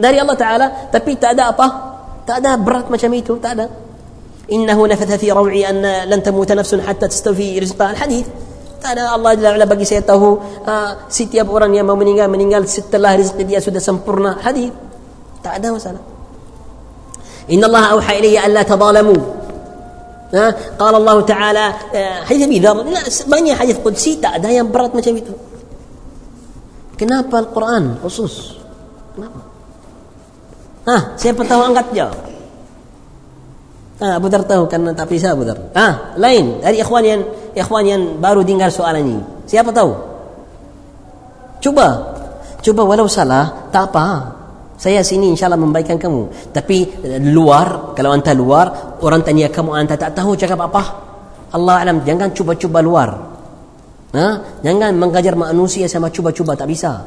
[0.00, 1.89] Dari Allah Ta'ala tapi tak ada apa
[2.28, 3.66] tak ada berat macam itu tak ada
[4.50, 8.26] innahu nafatha fi raw'i an lan tamuta nafsun hatta tastawi rizqaha hadis
[8.80, 13.14] tak ada Allah Jalla bagi saya tahu uh, setiap orang yang mau meninggal meninggal setelah
[13.14, 14.72] rezeki dia sudah sempurna hadis
[15.44, 16.02] tak ada masalah
[17.46, 19.16] inna Allah auha ilayya alla tadalamu
[20.32, 22.74] uh, qala Allah taala uh, hadis Abi Dzar
[23.28, 25.32] banyak hadis qudsi tak ada yang berat macam itu
[26.96, 28.56] kenapa Al-Quran khusus
[29.12, 29.49] kenapa
[30.90, 32.18] Ah, siapa tahu angkat jawab.
[34.02, 35.70] Ah, Dar tahu karena tak bisa Abu Dar.
[35.76, 37.22] Ah, lain dari ikhwan yang
[37.54, 39.22] ikhwan yang baru dengar soalan ini.
[39.46, 39.92] Siapa tahu?
[41.62, 41.86] Cuba.
[42.60, 44.34] Cuba walau salah, tak apa.
[44.80, 46.52] Saya sini insyaAllah membaikkan kamu.
[46.56, 50.82] Tapi luar, kalau anda luar, orang tanya kamu, anda tak tahu cakap apa.
[51.52, 53.10] Allah alam, jangan cuba-cuba luar.
[54.16, 54.26] Ha?
[54.64, 57.04] Jangan mengajar manusia sama cuba-cuba, tak bisa.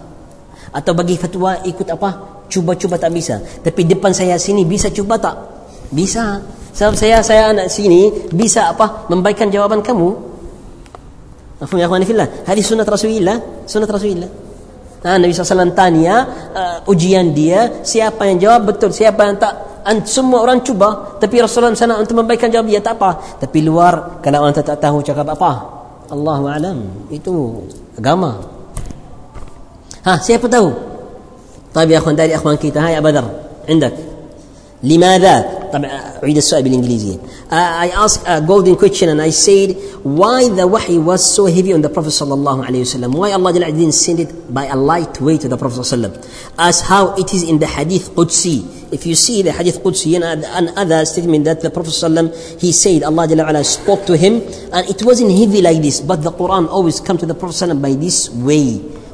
[0.73, 2.33] Atau bagi fatwa ikut apa?
[2.53, 3.41] cuba-cuba tak bisa.
[3.41, 5.33] Tapi depan saya sini bisa cuba tak?
[5.89, 6.37] Bisa.
[6.73, 9.09] Sebab saya saya anak sini bisa apa?
[9.09, 10.09] Membaikkan jawaban kamu.
[11.61, 12.29] Mafhum ya akhwani fillah.
[12.45, 14.29] Hadis sunnah Rasulullah sunnah Rasulullah
[15.05, 16.15] ha, Nabi SAW tanya
[16.53, 18.73] uh, ujian dia siapa yang jawab?
[18.73, 19.53] Betul siapa yang tak?
[20.07, 21.19] Semua orang cuba.
[21.19, 23.41] Tapi Rasulullah sana untuk membaikkan jawab dia tak apa.
[23.41, 25.51] Tapi luar kalau orang tak tahu cakap apa?
[26.07, 26.77] Allahu alam.
[27.11, 27.65] Itu
[27.97, 28.52] agama
[30.03, 30.93] siapa tahu
[31.73, 33.23] طيب يا اخوان داري اخوان كيتا هاي بدر
[33.69, 33.93] عندك
[34.83, 35.85] لماذا طبعا
[36.23, 37.17] اعيد السؤال بالانجليزيه
[37.49, 39.69] uh, I asked a golden question and I said
[40.03, 43.93] why the wahi was so heavy on the Prophet sallallahu alaihi wasallam why Allah didn't
[43.93, 46.19] send it by a light way to the Prophet sallallahu
[46.59, 48.57] as how it is in the hadith Qudsi
[48.93, 52.71] if you see the hadith Qudsi and, and other statement that the Prophet sallallahu he
[52.71, 54.33] said Allah Jalla spoke to him
[54.75, 57.81] and it wasn't heavy like this but the Quran always come to the Prophet sallallahu
[57.81, 58.83] by this way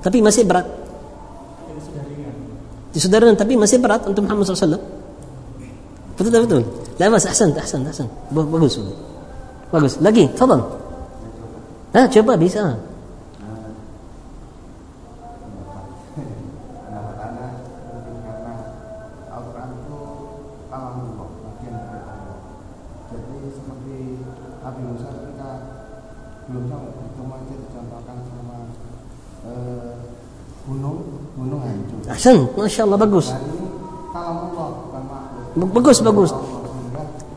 [0.00, 0.66] tapi masih berat
[2.96, 4.80] sudah ringan tapi masih berat untuk Muhammad SAW
[6.16, 6.62] betul tak betul
[7.00, 8.80] لا بس أحسنت أحسنت أحسنت bagus
[9.72, 10.60] bagus lagi تفضل
[11.92, 12.80] ها coba bisa
[32.21, 33.33] Ahsan, Masya Allah bagus.
[35.57, 36.29] Bagus, bagus.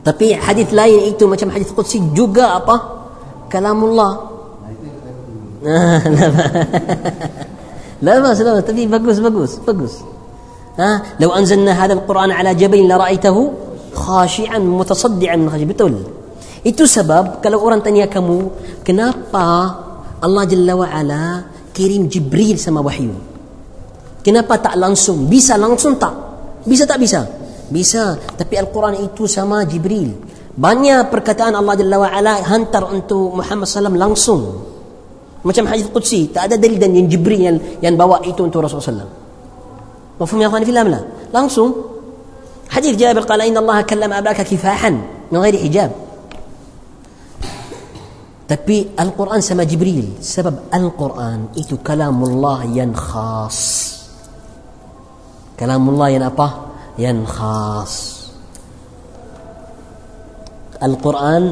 [0.05, 2.77] Tapi hadis lain itu macam hadis Qudsi juga apa?
[3.49, 4.37] Kalamullah.
[8.05, 10.05] لا بأس لا بأس tapi bagus bagus bagus
[10.77, 13.37] ها لو أنزلنا هذا القرآن على جبل لرأيته
[13.97, 16.05] خاشعا متصدعا من خشية betul
[16.69, 18.53] itu sebab kalau orang tanya kamu
[18.85, 19.49] kenapa
[20.21, 23.34] Allah Jalla wa Ala kirim Jibril sama wahyu
[24.25, 25.29] Kenapa tak langsung?
[25.29, 26.15] Bisa langsung tak?
[26.65, 27.29] Bisa tak bisa?
[27.69, 28.17] Bisa.
[28.17, 30.17] Tapi Al-Quran itu sama Jibril.
[30.55, 34.43] Banyak perkataan Allah Jalla wa'ala hantar untuk Muhammad SAW langsung.
[35.45, 36.33] Macam hadis Qudsi.
[36.33, 39.13] Tak ada dalil dan yang Jibril yang, yang bawa itu untuk Rasulullah SAW.
[40.17, 40.89] Mafhum ya akhwan filam.
[41.29, 41.71] Langsung.
[42.73, 45.29] Hadis Jabir qala inna Allah kallam abaka kifahan.
[45.29, 45.91] Min ghairi hijab.
[48.49, 50.17] Tapi Al-Quran sama Jibril.
[50.23, 54.04] Sebab Al-Quran itu kalamullah yang khas.
[55.55, 56.49] Kalamullah yang apa?
[56.99, 57.93] Yang khas.
[60.83, 61.43] Al-Quran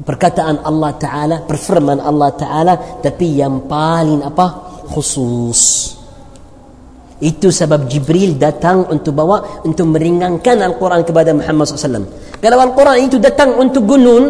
[0.00, 4.46] perkataan Allah Ta'ala, perfirman Allah Ta'ala, tapi yang paling apa?
[4.90, 5.92] Khusus.
[7.20, 12.08] Itu sebab Jibril datang untuk bawa untuk meringankan Al-Quran kepada Muhammad SAW.
[12.40, 14.24] Kalau Al-Quran itu datang untuk gunung,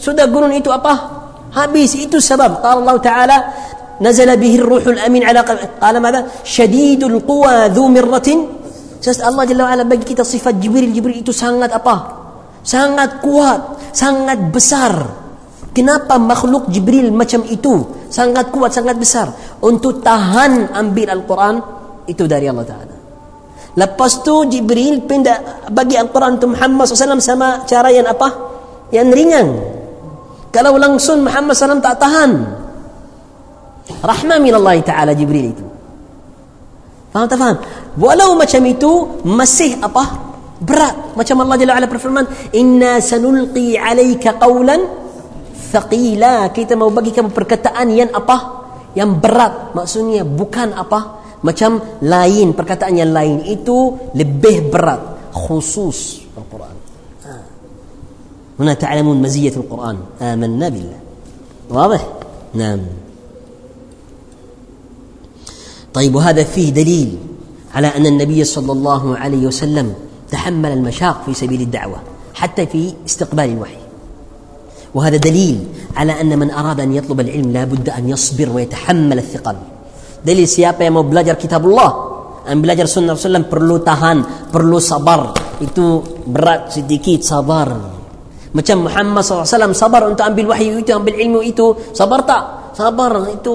[0.00, 1.20] sudah gunung itu apa?
[1.52, 2.64] Habis itu sebab.
[2.64, 3.38] Allah Ta'ala,
[4.01, 5.41] نزل به الروح الأمين على
[5.81, 8.29] قال ماذا؟ شديد القوى ذو مرة
[9.07, 10.91] Allah Jalla wa'ala bagi kita sifat Jibril.
[10.91, 11.95] Jibril itu sangat apa?
[12.59, 14.99] Sangat kuat, sangat besar.
[15.71, 18.03] Kenapa makhluk Jibril macam itu?
[18.11, 19.31] Sangat kuat, sangat besar.
[19.63, 21.55] Untuk tahan ambil Al-Quran,
[22.09, 22.97] itu dari Allah Ta'ala
[23.77, 28.27] lepas tu Jibril pindah bagi Al-Quran untuk Muhammad SAW sama cara yang apa
[28.89, 29.47] yang ringan
[30.49, 32.31] kalau langsung Muhammad SAW tak tahan
[33.88, 35.64] rahmah min Allah Ta'ala Jibril itu
[37.12, 37.56] faham tak faham
[37.98, 40.04] walau macam itu masih apa
[40.62, 44.80] berat macam Allah Jalla wa'ala berfirman inna sanulqi alaika qawlan
[45.74, 48.36] thaqila kita mau bagi kamu perkataan yang apa
[48.94, 56.82] yang berat maksudnya bukan apa macam lain perkataan yang lain itu lebih berat khusus Al-Quran
[58.60, 60.98] هنا تعلمون مزية القرآن آمنا بالله
[61.70, 62.02] واضح
[62.54, 62.80] نعم
[65.92, 67.10] طيب وهذا فيه دليل
[67.74, 69.94] على أن النبي صلى الله عليه وسلم
[70.32, 71.98] تحمل المشاق في سبيل الدعوة
[72.34, 73.82] حتى في استقبال الوحي.
[74.94, 75.56] وهذا دليل
[75.96, 79.56] على أن من أراد أن يطلب العلم لا بد أن يصبر ويتحمل الثقل.
[80.24, 81.90] دليل سياق يا بلاجر كتاب الله
[82.48, 85.20] أن بلاجر سنة الله وسلم برلو تهان برلو صبر
[85.62, 87.70] itu berat sedikit sabar.
[88.52, 92.42] Macam Muhammad SAW sabar untuk ambil wahyu بالوحي ambil ilmu بالعلم sabar tak?
[92.76, 93.54] صبر itu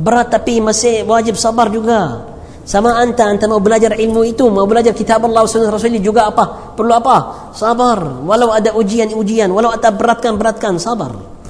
[0.00, 2.32] berat tapi masih wajib sabar juga.
[2.64, 6.74] Sama anta, anta mau belajar ilmu itu, mau belajar kitab Allah sunnah Rasulullah juga apa?
[6.78, 7.16] Perlu apa?
[7.52, 8.22] Sabar.
[8.22, 11.40] Walau ada ujian-ujian, walau ada beratkan-beratkan, sabar.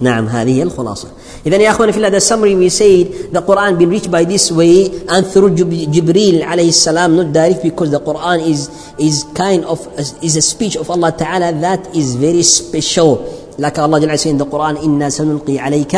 [0.00, 1.08] نعم هذه الخلاصة
[1.46, 4.92] إذا يا أخواني في الله summary we said the Quran been reached by this way
[5.08, 9.80] and through Jibril عليه السلام not direct because the Quran is is kind of
[10.20, 13.24] is a speech of Allah Ta'ala that is very special
[13.56, 15.96] like Allah Jalla saying in the Quran إنا سنلقي عليك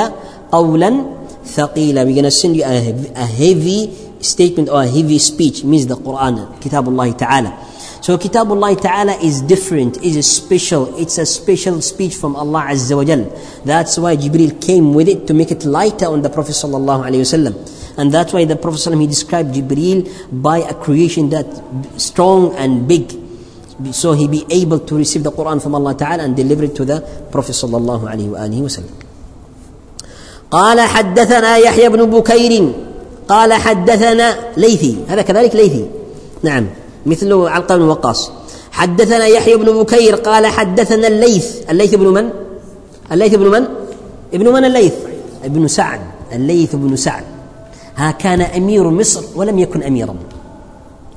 [0.52, 1.17] قولا
[1.47, 3.89] ثقيلا we're going to send you a, a heavy
[4.21, 7.53] statement or a heavy speech means the Quran كتاب الله تعالى
[8.03, 10.93] So Kitabullah Ta'ala is different, is special.
[10.99, 13.23] It's a special speech from Allah Azza wa Jal.
[13.63, 17.23] That's why Jibril came with it to make it lighter on the Prophet Sallallahu Alaihi
[17.23, 17.55] Wasallam.
[17.97, 20.03] And that's why the Prophet Sallallahu he described Jibril
[20.43, 21.47] by a creation that
[21.95, 23.07] strong and big.
[23.93, 26.83] So he be able to receive the Quran from Allah Ta'ala and deliver it to
[26.83, 26.99] the
[27.31, 29.06] Prophet Sallallahu Alaihi Wasallam.
[30.50, 32.72] قال حدثنا يحيى بن بكير
[33.28, 34.96] قال حدثنا ليثي.
[35.08, 35.84] هذا كذلك ليثي.
[36.42, 36.66] نعم.
[37.06, 38.30] مثل علقمة بن وقاص.
[38.72, 41.70] حدثنا يحيى بن بكير قال حدثنا الليث.
[41.70, 42.30] الليث بن من؟
[43.12, 43.64] الليث بن من؟
[44.34, 44.94] ابن من الليث؟
[45.44, 46.00] ابن سعد.
[46.32, 47.24] الليث بن سعد.
[47.96, 50.14] ها كان أمير مصر ولم يكن أميرا.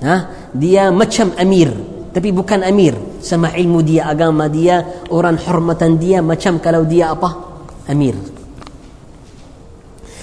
[0.01, 1.71] ها؟ ديا مچم أمير.
[2.11, 7.29] tapi bukan amir sama ilmu dia agama dia orang hormatan dia macam kalau dia apa
[7.87, 8.40] amir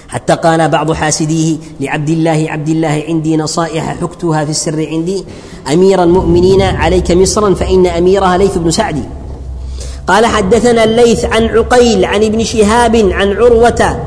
[0.08, 5.24] حتى قال بعض حاسديه لعبد الله عبد الله عندي نصائح حكتها في السر عندي.
[5.72, 9.04] أمير المؤمنين عليك مصرا فإن أميرها ليث بن سعد.
[10.06, 14.00] قال حدثنا الليث عن عقيل عن ابن شهاب عن عروة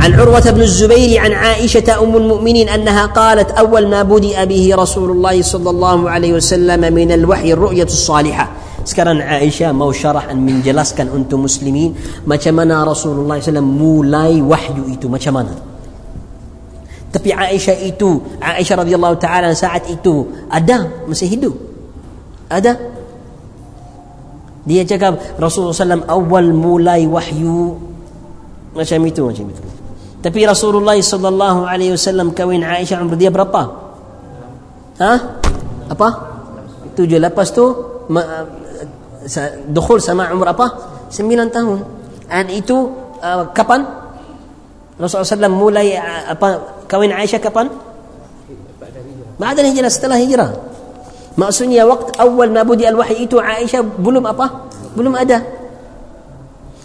[0.00, 5.10] عن عروة بن الزبير عن عائشة أم المؤمنين أنها قالت أول ما بدأ به رسول
[5.10, 8.50] الله صلى الله عليه وسلم من الوحي الرؤية الصالحة.
[8.90, 11.94] Sekarang Aisyah mau syarah dan menjelaskan untuk muslimin
[12.26, 15.54] macam mana Rasulullah SAW mulai wahyu itu macam mana.
[17.14, 21.54] Tapi Aisyah itu, Aisyah radhiyallahu taala saat itu ada masih hidup.
[22.50, 22.74] Ada.
[24.66, 27.78] Dia cakap Rasulullah SAW awal mulai wahyu
[28.74, 29.62] macam itu macam itu.
[30.18, 33.70] Tapi Rasulullah sallallahu alaihi wasallam kawin Aisyah umur dia berapa?
[34.98, 35.12] Ha?
[35.94, 36.08] Apa?
[36.98, 37.70] Tujuh lepas tu
[39.70, 40.66] dukhul sama umur apa?
[41.10, 41.78] Sembilan tahun.
[42.26, 42.76] Dan itu
[43.22, 43.82] uh, kapan?
[45.00, 46.48] Rasulullah SAW mulai uh, apa
[46.90, 47.70] kawin Aisyah kapan?
[49.40, 50.52] Ba'da hijrah setelah hijrah.
[51.38, 54.68] Maksudnya waktu awal mabudi al-wahyi itu Aisyah belum apa?
[54.92, 55.40] Belum ada.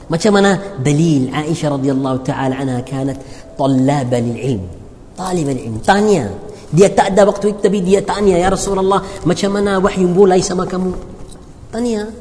[0.05, 3.17] Macam mana dalil Aisyah radhiyallahu taala anha kanat
[3.59, 4.63] طلابا للعلم
[5.17, 6.27] طالبا للعلم tanya
[6.75, 10.67] dia tak ada waktu itu tapi dia tanya ya Rasulullah macam mana wahyu mulai sama
[10.67, 10.91] kamu
[11.71, 12.11] tanya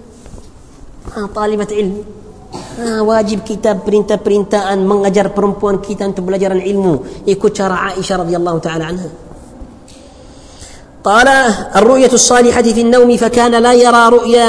[1.12, 2.02] ha, talibat ilmu.
[2.54, 7.26] Ha, wajib kita perintah-perintahan mengajar perempuan kita untuk belajar ilmu.
[7.28, 9.10] Ikut cara Aisyah radhiyallahu taala anha.
[11.04, 11.28] قال
[11.76, 14.48] الرؤية الصالحة في النوم فكان لا يرى رؤيا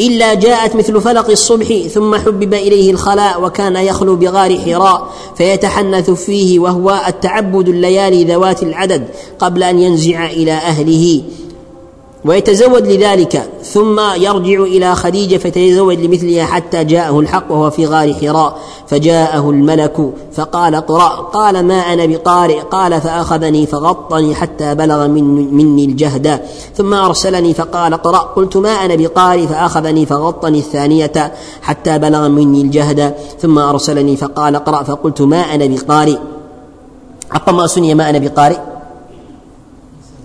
[0.00, 6.58] إلا جاءت مثل فلق الصبح ثم حبب إليه الخلاء وكان يخلو بغار حراء فيتحنث فيه
[6.58, 9.08] وهو التعبد الليالي ذوات العدد
[9.38, 11.22] قبل أن ينزع إلى أهله
[12.24, 18.58] ويتزود لذلك ثم يرجع إلى خديجة فتزود لمثلها حتى جاءه الحق وهو في غار حراء
[18.86, 25.84] فجاءه الملك فقال اقرأ قال ما أنا بقارئ؟ قال فأخذني فغطني حتى بلغ من مني
[25.84, 26.40] الجهد.
[26.76, 33.14] ثم أرسلني فقال اقرأ قلت ما أنا بقارئ؟ فأخذني فغطني الثانية حتى بلغ مني الجهد.
[33.40, 36.18] ثم أرسلني فقال اقرأ فقلت ما أنا بقارئ؟
[37.30, 38.69] maksudnya ma ana biqari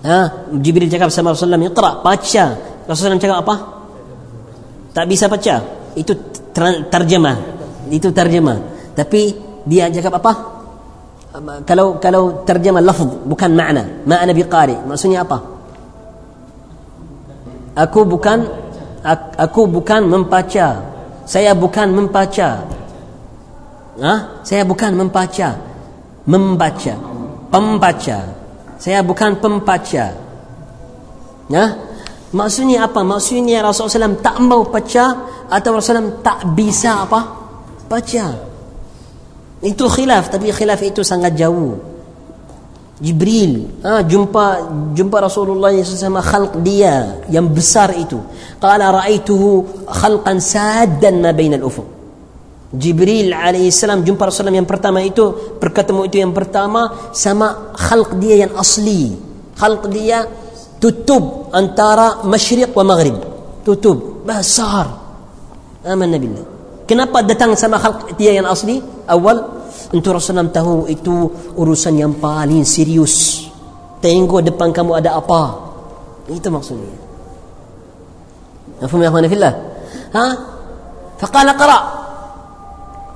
[0.04, 2.44] Ha, Jibril cakap sama Rasulullah Iqra, baca.
[2.84, 3.54] Rasulullah cakap apa?
[4.92, 5.54] Tak bisa baca.
[5.96, 6.12] Itu
[6.88, 7.36] terjemah.
[7.92, 8.58] Itu terjemah.
[8.96, 9.20] Tapi
[9.68, 10.32] dia cakap apa?
[11.68, 13.84] Kalau kalau terjemah lafz bukan makna.
[14.08, 14.76] Makna biqari.
[14.88, 15.36] Maksudnya apa?
[17.76, 18.48] Aku bukan
[19.36, 20.80] aku bukan membaca.
[21.28, 22.64] Saya bukan membaca.
[24.00, 24.14] Ha?
[24.40, 25.60] Saya bukan membaca.
[26.24, 26.94] Membaca.
[27.52, 28.18] Pembaca.
[28.76, 30.06] Saya bukan pembaca.
[31.48, 31.64] Ya?
[32.34, 33.00] Maksudnya apa?
[33.00, 35.04] Maksudnya Rasulullah SAW tak mau baca
[35.48, 37.20] atau Rasulullah SAW tak bisa apa?
[37.86, 38.26] Baca.
[39.64, 41.96] Itu khilaf, tapi khilaf itu sangat jauh.
[42.96, 48.16] Jibril ha, jumpa jumpa Rasulullah SAW khalq dia yang besar itu.
[48.56, 51.95] Qala ra'aituhu khalqan saddan ma bainal ufuq.
[52.76, 58.52] Jibril alaihissalam jumpa Rasulullah yang pertama itu berketemu itu yang pertama sama khalq dia yang
[58.54, 59.16] asli.
[59.56, 60.28] Khalq dia
[60.76, 63.16] tutup antara masyriq wa maghrib.
[63.64, 64.86] Tutup besar.
[65.86, 66.28] Aman Nabi
[66.86, 68.78] kenapa datang sama khalq dia yang asli?
[69.08, 69.36] Awal
[69.90, 73.46] untuk Rasulullah tahu itu urusan yang paling serius.
[73.98, 75.42] Tengok depan kamu ada apa.
[76.30, 76.94] Itu maksudnya.
[78.82, 80.26] Mafhum ya ha?
[81.16, 82.05] Faqala qara'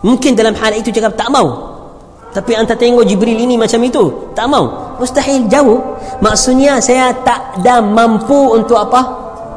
[0.00, 1.70] Mungkin dalam hal itu cakap tak mau.
[2.30, 4.96] Tapi anda tengok Jibril ini macam itu, tak mau.
[5.02, 5.82] Mustahil jauh.
[6.22, 9.02] Maksudnya saya tak ada mampu untuk apa?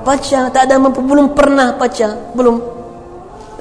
[0.04, 2.60] Baca, tak ada mampu belum pernah baca, belum.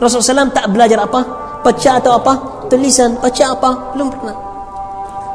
[0.00, 1.20] Rasulullah SAW tak belajar apa?
[1.62, 2.32] Baca atau apa?
[2.66, 3.70] Tulisan, baca apa?
[3.94, 4.36] Belum pernah.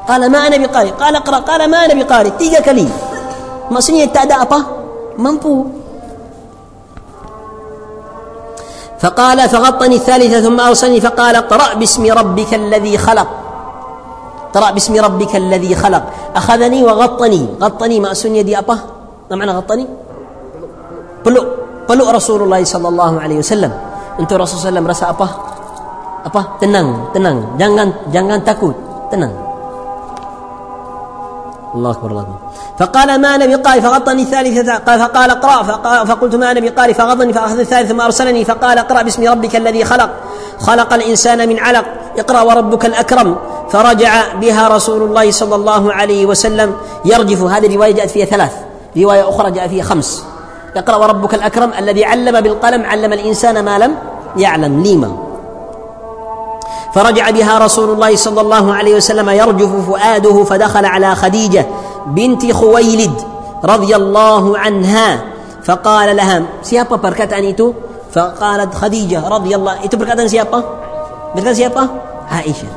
[0.07, 0.91] Qala ma ana biqari.
[0.95, 2.35] Qala qra, qala ma ana biqari.
[2.35, 2.83] Tiga kali.
[3.71, 4.59] Maksudnya tak ada apa?
[5.15, 5.63] Mampu.
[8.99, 13.27] فقال فغطني الثالثة ثم أوصلني فقال اقرأ باسم ربك الذي خلق.
[14.49, 16.03] اقرأ باسم ربك الذي خلق.
[16.35, 17.61] أخذني وغطني.
[17.61, 18.77] غطني ما أسني يدي أبا.
[19.31, 19.85] ما معنى غطني؟
[21.25, 21.41] بلو
[21.89, 23.71] بلو رسول الله صلى الله عليه وسلم.
[24.19, 25.27] أنت رسول الله صلى الله عليه وسلم رسى أبا؟
[26.25, 28.75] أبا؟ تنن تنن جانجان جانجان تكوت
[29.11, 29.46] تنن
[31.77, 32.37] الله أكبر الله أكبر.
[32.79, 35.63] فقال ما أنا بقاري فغطني الثالثة قال فقال اقرأ
[36.05, 40.09] فقلت ما أنا بقاري فغضني فأخذ الثالث ثم أرسلني فقال اقرأ باسم ربك الذي خلق.
[40.59, 41.85] خلق الإنسان من علق.
[42.17, 43.35] اقرأ وربك الأكرم.
[43.69, 46.73] فرجع بها رسول الله صلى الله عليه وسلم.
[47.05, 47.41] يرجف.
[47.43, 48.51] هذه الرواية جاءت فيها ثلاث.
[48.97, 50.23] رواية أخرى جاء فيها خمس.
[50.75, 53.95] اقرأ وربك الأكرم الذي علم بالقلم علم الإنسان ما لم
[54.37, 54.83] يعلم.
[54.83, 55.26] ليما.
[56.93, 61.67] فرجع بها رسول الله صلى الله عليه وسلم يرجف فؤاده فدخل على خديجة
[62.07, 63.21] بنت خويلد
[63.63, 65.37] رضي الله عنها.
[65.67, 67.73] فقال لها سيابا بركات عن انيتو
[68.11, 70.63] فقالت خديجة رضي الله انتو بركات عن سيابا
[71.35, 71.87] بركات سيابا
[72.31, 72.67] عائشه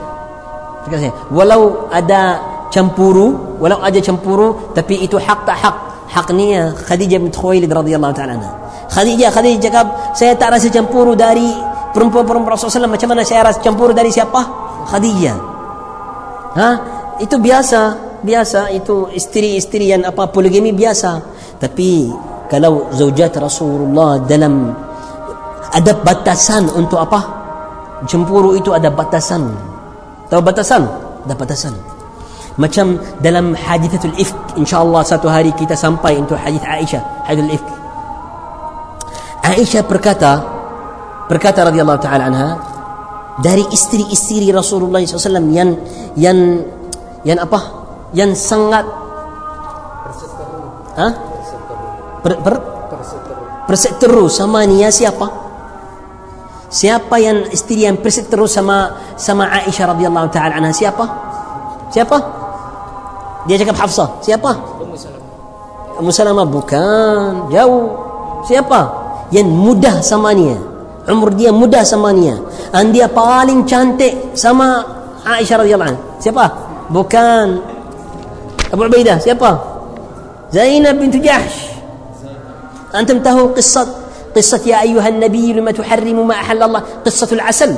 [1.31, 2.39] ولو ادا
[2.71, 8.33] شمبورو ولو ادا شمبورو تبي ايتو حق حق حقنية خديجه بنت خويلد رضي الله تعالى
[8.33, 8.55] عنها
[8.91, 11.55] خديجه خديجه جاب سيتعرس شمبورو داري
[11.93, 14.41] perempuan-perempuan Rasulullah macam mana saya rasa campur dari siapa?
[14.91, 15.39] Khadijah.
[16.57, 16.71] Ha?
[17.21, 17.81] Itu biasa,
[18.25, 21.11] biasa itu istri-istri yang apa poligami biasa.
[21.61, 22.11] Tapi
[22.51, 24.73] kalau zaujat Rasulullah dalam
[25.71, 27.21] ada batasan untuk apa?
[28.09, 29.55] Cemburu itu ada batasan.
[30.27, 30.83] Tahu batasan?
[31.29, 31.75] Ada batasan.
[32.59, 37.69] Macam dalam hadithatul ifk, insyaAllah satu hari kita sampai untuk hadith Aisyah, hadithul ifk.
[39.47, 40.60] Aisyah berkata,
[41.31, 42.49] berkata radhiyallahu taala anha
[43.39, 45.79] dari istri-istri Rasulullah SAW yang
[46.19, 46.67] yang
[47.23, 47.79] yang apa?
[48.11, 48.83] Yang sangat
[50.99, 51.07] ha?
[52.27, 52.55] ber, ber,
[53.71, 55.31] berseteru sama Nia siapa?
[56.71, 60.75] Siapa yang istri yang berseteru sama sama Aisyah radhiyallahu taala anha?
[60.75, 61.07] Siapa?
[61.95, 62.19] Siapa?
[63.47, 64.19] Dia cakap Hafsah.
[64.23, 64.51] Siapa?
[65.99, 66.47] Ummu Salamah.
[66.47, 67.51] Bukan.
[67.51, 67.91] Jauh.
[68.47, 68.81] Siapa?
[69.35, 70.70] Yang mudah sama Nia
[71.10, 72.38] umur dia muda sama Nia
[72.74, 74.82] dan dia paling cantik sama
[75.26, 76.46] Aisyah radhiyallahu anha siapa
[76.90, 77.46] bukan
[78.74, 79.50] Abu Ubaidah siapa
[80.50, 81.74] Zainab bintu Jahsh
[82.96, 87.72] antum tahu kisah قصة يا أيها النبي لما تحرم ما أحل الله قصة العسل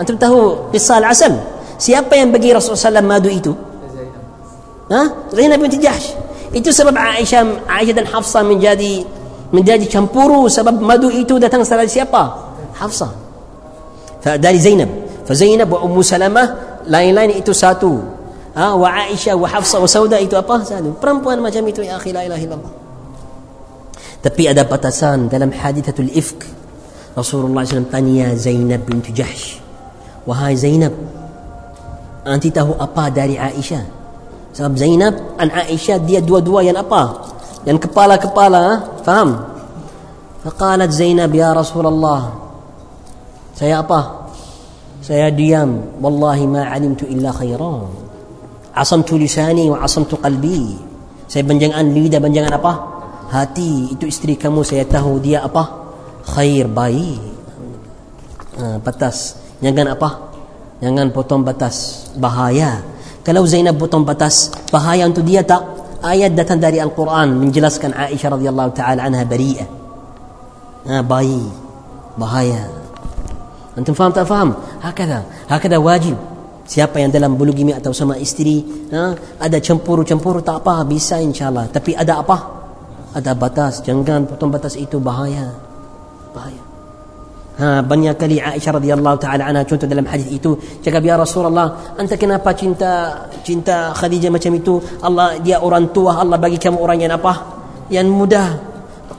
[0.00, 1.34] أنتم تهو قصة العسل
[1.74, 3.50] siapa yang bagi Rasulullah SAW madu itu
[4.90, 5.26] ha?
[5.34, 6.14] Zainab binti Jahsh
[6.54, 9.02] itu sebab Aisyah Aisyah dan Hafsah menjadi
[9.50, 12.47] menjadi campuru sebab madu itu datang dari siapa
[12.79, 13.09] حفصة.
[14.23, 14.89] فداري زينب.
[15.29, 16.55] فزينب وأم سلمة
[16.87, 17.97] lain lain itu satu
[18.57, 22.55] ها وعائشة وحفصة وسودة itu apa satu perempuan macam itu يا أخي لا إله إلا
[22.57, 22.71] الله
[24.23, 26.45] tapi ada batasan dalam حادثة الإفك
[27.17, 29.57] رسول الله صلى الله عليه وسلم tanya زينب بنت جحش
[30.27, 30.93] wahai زينب
[32.27, 33.81] أنت tahu apa dari عائشة
[34.53, 37.03] sebab زينب dan عائشة dia dua dua yang apa
[37.67, 39.39] yang kepala kepala فهم
[40.45, 42.48] فقالت زينب يا رسول الله
[43.59, 44.31] Saya apa?
[45.03, 45.99] Saya diam.
[45.99, 47.91] Wallahi ma alimtu illa khairan.
[48.71, 50.79] Asamtu lisani wa asamtu qalbi.
[51.27, 52.73] Saya banjangan lidah Banjangan apa?
[53.27, 53.91] Hati.
[53.91, 55.67] Itu isteri kamu Saya tahu dia apa?
[56.23, 57.19] Khair baik.
[58.63, 59.35] Ha, Batas.
[59.59, 60.09] Jangan apa?
[60.79, 62.07] Jangan potong batas.
[62.15, 62.79] Bahaya.
[63.27, 65.59] Kalau Zainab potong batas Bahaya untuk dia tak?
[65.99, 69.67] Ayat datang dari Al-Quran Menjelaskan Aisyah radhiyallahu ta'ala anha bari'ah.
[70.87, 71.43] Ha, Bayi
[72.15, 72.78] Bahaya
[73.79, 74.51] Antum faham tak faham?
[74.83, 76.19] Hakada Hakada wajib.
[76.69, 78.61] Siapa yang dalam bulu gimi atau sama isteri
[78.93, 79.15] ha?
[79.41, 81.71] Ada cempuru-cempuru tak apa Bisa insyaAllah.
[81.71, 82.37] Tapi ada apa?
[83.15, 83.81] Ada batas.
[83.81, 85.49] Jangan potong batas itu bahaya.
[86.35, 86.61] Bahaya.
[87.59, 92.15] Ha, banyak kali Aisyah radhiyallahu taala anha contoh dalam hadis itu cakap ya Rasulullah anta
[92.15, 94.79] kenapa cinta cinta Khadijah macam itu?
[95.03, 97.35] Allah dia orang tua Allah bagi kamu orang yang apa?
[97.91, 98.47] Yang mudah.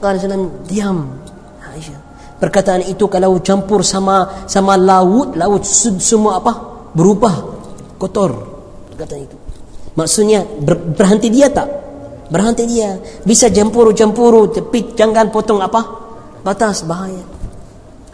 [0.01, 1.20] Qala sallam diam
[2.40, 6.52] perkataan itu kalau campur sama sama laut laut semua apa
[6.92, 7.34] berubah
[7.96, 8.30] kotor
[8.92, 9.36] perkataan itu
[9.96, 11.68] maksudnya ber, berhenti dia tak
[12.28, 15.80] berhenti dia bisa campur-campur tapi jangan potong apa
[16.44, 17.36] batas bahaya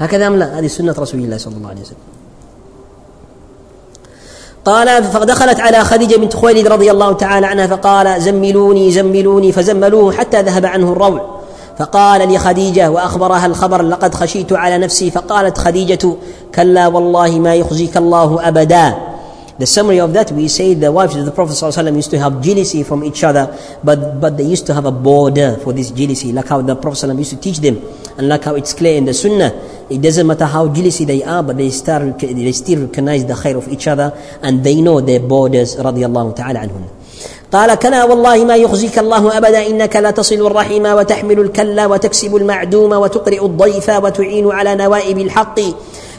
[0.03, 2.07] هكذا أم لا هذه سنة رسول الله صلى الله عليه وسلم
[4.65, 10.43] قال فدخلت على خديجة بنت خويلد رضي الله تعالى عنها فقال زملوني زملوني فزملوه حتى
[10.43, 11.36] ذهب عنه الروع
[11.78, 16.16] فقال لخديجة وأخبرها الخبر لقد خشيت على نفسي فقالت خديجة
[16.56, 18.94] كلا والله ما يخزيك الله أبدا
[19.60, 22.44] The summary of that, we say the wives of the Prophet ﷺ used to have
[22.44, 26.32] jealousy from each other, but, but they used to have a border for this jealousy,
[26.32, 27.82] like how the Prophet ﷺ used to teach them,
[28.20, 29.52] and like how it's clear in the Sunnah.
[29.90, 33.58] It doesn't matter how jealousy they are, but they, start, they still recognize the khair
[33.58, 34.14] of each other,
[34.44, 36.90] and they know their borders, الله تعالى عنهم.
[37.54, 42.92] قال كلا والله ما يخزيك الله أبدا إنك لا تصل الرحم وتحمل الكلا وتكسب المعدوم
[42.92, 45.60] وتقرئ الضيف وتعين على نوائب الحق.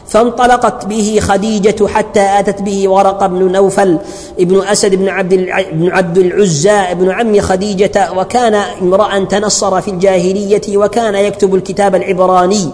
[0.09, 3.99] فانطلقت به خديجة حتى أتت به ورق بن نوفل
[4.39, 5.33] ابن أسد بن عبد
[5.73, 12.69] بن عبد العزى ابن عم خديجة وكان امرأ تنصر في الجاهلية وكان يكتب الكتاب العبراني.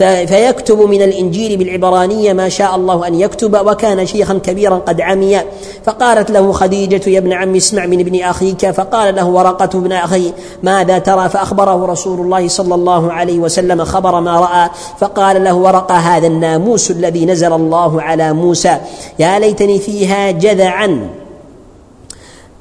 [0.00, 5.40] فيكتب من الإنجيل بالعبرانية ما شاء الله أن يكتب وكان شيخا كبيرا قد عمي.
[5.84, 8.70] فقالت له خديجة يا ابن عم اسمع من ابن أخيك.
[8.70, 10.32] فقال له ورقة ابن أخي
[10.62, 14.70] ماذا ترى؟ فأخبره رسول الله صلى الله عليه وسلم خبر ما رأى.
[14.98, 18.80] فقال له ورقة هذا الناموس الذي نزل الله على موسى.
[19.18, 21.08] يا ليتني فيها جذعا.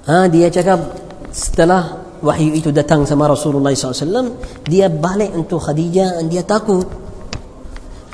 [0.05, 0.79] هذه يا cakap
[1.31, 4.35] setelah wahyu itu datang sama Rasulullah SAW
[4.67, 7.08] dia balik untuk Khadijah dan dia takut.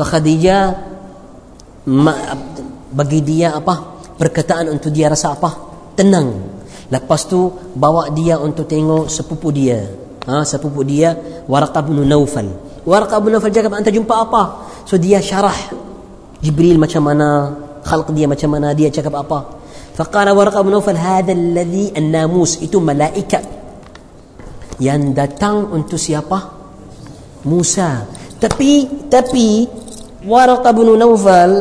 [0.04, 0.64] Khadijah
[2.92, 3.96] bagi dia apa?
[4.16, 5.52] Perkataan untuk dia rasa apa?
[5.96, 6.56] Tenang.
[6.92, 9.86] Lepas tu bawa dia untuk tengok sepupu dia.
[10.26, 11.14] Ha, sepupu dia
[11.46, 12.50] Waraqah bin Naufal
[12.82, 14.44] Waraqah bin Naufal cakap anta jumpa apa?
[14.90, 15.56] So dia syarah.
[16.42, 17.54] Jibril macam mana?
[17.86, 18.74] Khalq dia macam mana?
[18.74, 19.62] Dia cakap apa?
[19.94, 23.46] Faqala Waraqah bin Naufal hadha alladhi an-namus itu malaikat.
[24.82, 26.52] Yang datang untuk siapa?
[27.46, 28.06] Musa.
[28.42, 29.66] Tapi tapi
[30.26, 31.52] Waraqah bin Naufal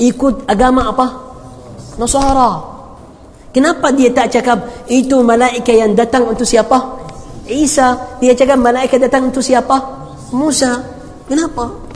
[0.00, 1.06] ikut agama apa?
[2.00, 2.52] Nasara.
[3.52, 7.04] Kenapa dia tak cakap itu malaikat yang datang untuk siapa?
[7.48, 8.16] Isa.
[8.20, 9.76] Dia cakap malaikat datang untuk siapa?
[10.32, 10.84] Musa.
[11.28, 11.88] Kenapa?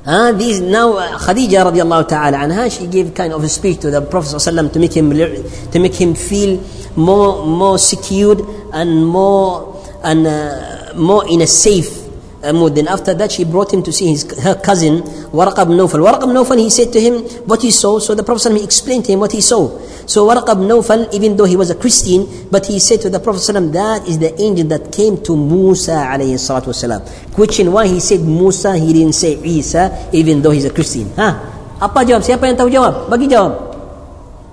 [0.00, 3.92] Uh, this now uh, Khadija radiallahu ta'ala anha she gave kind of a speech to
[3.92, 6.56] the Prophet ﷺ to make him to make him feel
[6.96, 8.40] more more secured
[8.72, 11.99] and more and uh, more in a safe
[12.53, 12.75] mood.
[12.75, 15.01] Then after that, she brought him to see his her cousin
[15.33, 16.01] Waraq ibn Nawfal.
[16.03, 17.99] Waraq ibn Nawfal, he said to him what he saw.
[17.99, 19.69] So the Prophet he explained to him what he saw.
[20.05, 23.19] So Waraq ibn Nawfal, even though he was a Christian, but he said to the
[23.19, 23.41] Prophet
[23.73, 27.01] that is the angel that came to Musa alayhi salatu wasalam.
[27.33, 31.09] Question why he said Musa, he didn't say Isa, even though he's a Christian.
[31.15, 31.51] Ha?
[31.81, 32.23] Apa jawab?
[32.23, 33.09] Siapa yang tahu jawab?
[33.09, 33.53] Bagi jawab.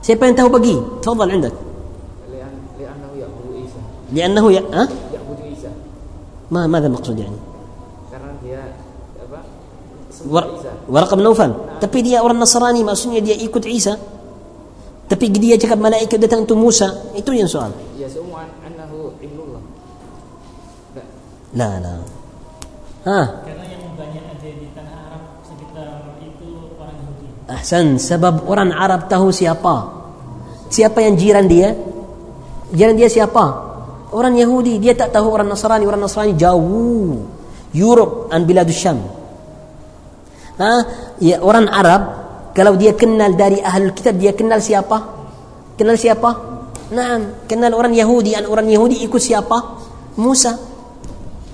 [0.03, 0.75] Siapa yang tahu bagi?
[1.03, 1.55] تفضل عندك.
[2.33, 3.81] لأنه يعبد عيسى.
[4.11, 4.59] لأنه ي...
[4.59, 4.85] ها؟
[5.15, 5.71] يعبد عيسى.
[6.51, 7.46] ما ماذا المقصود يعني karena dia apa
[10.28, 10.46] War,
[10.92, 13.96] Waraq bin Naufal tapi dia orang Nasrani maksudnya dia ikut Isa.
[15.08, 17.16] Tapi dia cakap malaikat datang untuk Musa.
[17.16, 17.72] Itu yang soal.
[17.96, 19.64] Ya semua annahu ibnullah.
[21.56, 21.96] La la.
[23.08, 23.20] Ha.
[23.48, 25.88] Karena yang banyak ada di tanah Arab sekitar
[26.20, 27.28] itu orang Yahudi.
[27.48, 29.96] Ahsan sebab orang Arab tahu siapa.
[30.68, 31.72] Siapa yang jiran dia?
[32.76, 33.46] Jiran dia siapa?
[34.12, 34.76] Orang Yahudi.
[34.84, 35.88] Dia tak tahu orang Nasrani.
[35.88, 37.24] Orang Nasrani jauh.
[37.72, 39.17] Europe dan Biladus Syam
[40.58, 40.72] ha
[41.22, 42.02] ya orang Arab
[42.54, 44.98] kalau dia kenal dari ahlul kitab dia kenal siapa
[45.78, 49.60] kenal siapa Naam, kenal orang Yahudi dan orang Yahudi ikut siapa?
[50.24, 50.56] Musa.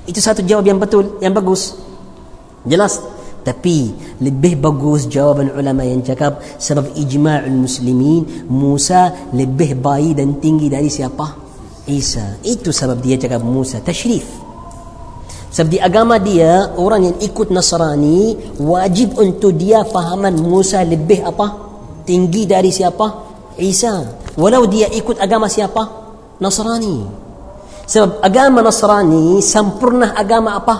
[0.05, 1.73] Itu satu jawab yang betul, yang bagus.
[2.69, 3.01] Jelas.
[3.43, 3.91] Tapi
[4.23, 10.87] lebih bagus jawaban ulama yang cakap sebab ijma'ul muslimin Musa lebih baik dan tinggi dari
[10.87, 11.43] siapa?
[11.91, 12.39] Isa.
[12.45, 14.23] Itu sebab dia cakap Musa tashrif.
[15.53, 21.47] Sebab di agama dia orang yang ikut Nasrani wajib untuk dia fahaman Musa lebih apa?
[22.03, 23.05] Tinggi dari siapa?
[23.61, 24.01] Isa.
[24.33, 25.85] Walau dia ikut agama siapa?
[26.41, 27.05] Nasrani.
[27.85, 30.75] Sebab agama Nasrani sempurna agama apa?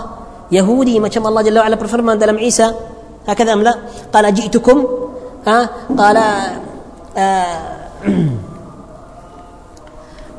[0.50, 2.94] Yahudi macam Allah Jalla wa'ala berfirman dalam Isa
[3.28, 3.74] أم لا
[4.12, 4.86] قال جئتكم
[5.46, 5.68] ها
[5.98, 6.16] قال
[7.16, 7.56] آه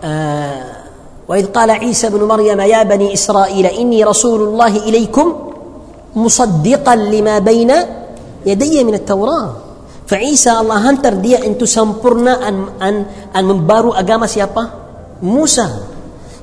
[0.03, 0.74] آه
[1.29, 5.27] وإذ قال عيسى بن مريم يا بني إسرائيل إني رسول الله إليكم
[6.15, 7.71] مصدقا لما بين
[8.45, 9.49] يدي من التوراة.
[10.07, 12.95] فعيسى الله هنتر دي ان تسامبرنا ان ان
[13.35, 14.63] ان بارو أجام سيابا
[15.25, 15.65] موسى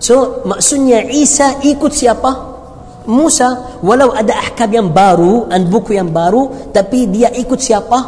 [0.03, 2.33] سو ماسون عيسى ايكوت سيابا
[3.07, 3.49] موسى
[3.87, 7.99] ولو أدا احكام ينبارو ان بوكو ينبارو تبي دي ايكوت سيابا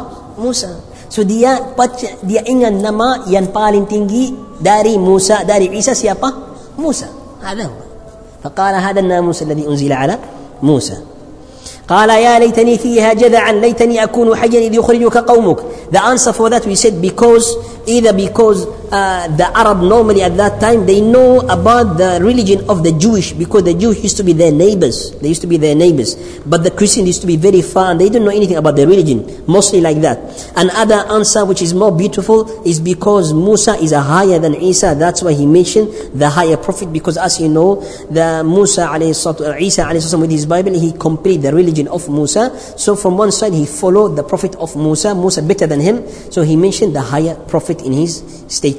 [0.43, 0.75] موسى
[1.09, 1.47] سو دي
[1.79, 6.33] باتش دي ان نما ين بالين تينجي داري موسى داري عيسى سيابا
[6.77, 7.05] Musa
[7.43, 7.69] هذا هو.
[8.43, 10.19] فقال هذا الناموس الذي أنزل على
[10.63, 10.97] موسى.
[11.89, 15.57] قال يا ليتني فيها جذعا ليتني أكون حيا إذ يخرجك قومك.
[15.91, 17.45] The answer for that we said because
[17.87, 22.83] either because uh, the Arab normally at that time they know about the religion of
[22.83, 25.11] the Jewish because the Jews used to be their neighbors.
[25.19, 26.15] They used to be their neighbors.
[26.45, 28.87] But the Christian used to be very far and they didn't know anything about their
[28.87, 29.25] religion.
[29.47, 30.19] Mostly like that.
[30.55, 34.95] Another answer which is more beautiful is because Musa is a higher than Isa.
[34.97, 37.81] That's why he mentioned the higher prophet because as you know
[38.11, 42.07] the Musa alayhi salatu, Isa alayhi salatu with his Bible he completed the religion of
[42.09, 42.53] Musa.
[42.77, 45.15] So from one side he followed the prophet of Musa.
[45.15, 46.07] Musa better than him.
[46.31, 48.74] So he mentioned the higher prophet in his statement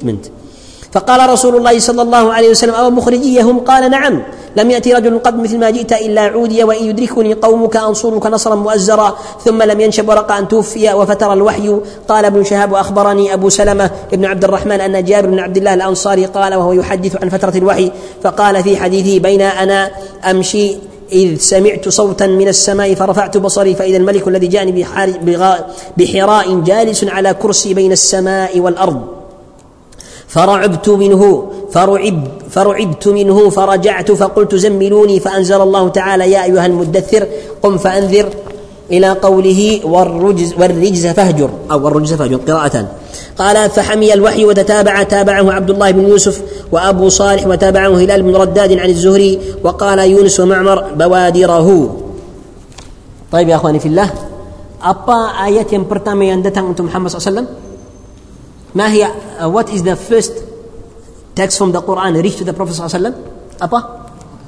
[0.91, 4.23] فقال رسول الله صلى الله عليه وسلم أو مخرجيهم؟ قال نعم
[4.55, 9.17] لم يأتي رجل قد مثل ما جئت إلا عودي وإن يدركني قومك أنصرك نصرا مؤزرا
[9.45, 11.77] ثم لم ينشب ورق أن توفي وفتر الوحي.
[12.07, 16.25] قال ابن شهاب وأخبرني أبو سلمة بن عبد الرحمن أن جابر بن عبد الله الأنصاري
[16.25, 17.91] قال وهو يحدث عن فترة الوحي
[18.23, 19.91] فقال في حديثه بين أنا
[20.29, 20.77] أمشي
[21.11, 24.85] إذ سمعت صوتا من السماء فرفعت بصري فإذا الملك الذي جاءني
[25.97, 29.16] بحراء جالس على كرسي بين السماء والأرض.
[30.27, 37.27] فرعبت منه فرعب فرعبت منه فرجعت فقلت زملوني فأنزل الله تعالى يا أيها المدثر
[37.63, 38.29] قم فأنذر
[38.91, 42.87] إلى قوله والرجز والرجز فاهجر أو والرجز فاهجر قراءة.
[43.37, 48.71] قال فحمي الوحي وتتابع تابعه عبد الله بن يوسف وأبو صالح وتابعه هلال بن رداد
[48.79, 51.67] عن الزهري وقال يونس ومعمر بوادره.
[53.31, 54.09] طيب يا أخواني في الله
[54.77, 57.66] apa ayat yang pertama yang datang untuk Muhammad SAW
[58.74, 59.04] ما هي
[59.40, 60.32] uh, what is the first
[61.36, 63.12] text from the Quran reach to the Prophet SAW
[63.60, 63.78] apa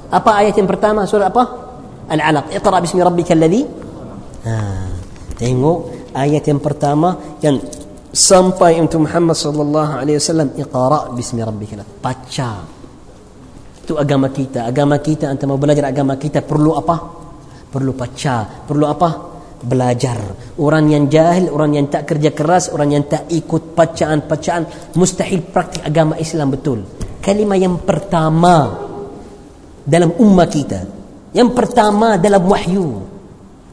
[0.09, 1.43] apa ayat yang pertama surah apa
[2.05, 3.65] Al-Alaq Iqra bismi rabbika alladhi
[4.45, 4.53] ha,
[5.37, 7.57] tengok ayat yang pertama yang
[8.13, 12.51] sampai untuk Muhammad sallallahu alaihi wasallam Iqra bismi rabbika baca
[13.85, 16.95] itu agama kita agama kita anta mau belajar agama kita perlu apa
[17.69, 19.28] perlu baca perlu apa
[19.64, 20.18] Belajar.
[20.56, 25.84] Orang yang jahil orang yang tak kerja keras orang yang tak ikut bacaan-bacaan mustahil praktik
[25.84, 26.84] agama Islam betul.
[27.20, 28.88] Kalimah yang pertama
[29.84, 30.80] dalam ummah kita
[31.36, 32.88] yang pertama dalam wahyu.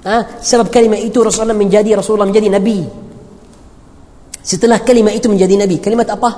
[0.07, 0.39] Ha?
[0.39, 2.79] sebab kalimah itu Rasulullah menjadi Rasulullah menjadi Nabi.
[4.39, 6.29] Setelah kalimah itu menjadi Nabi kalimat apa?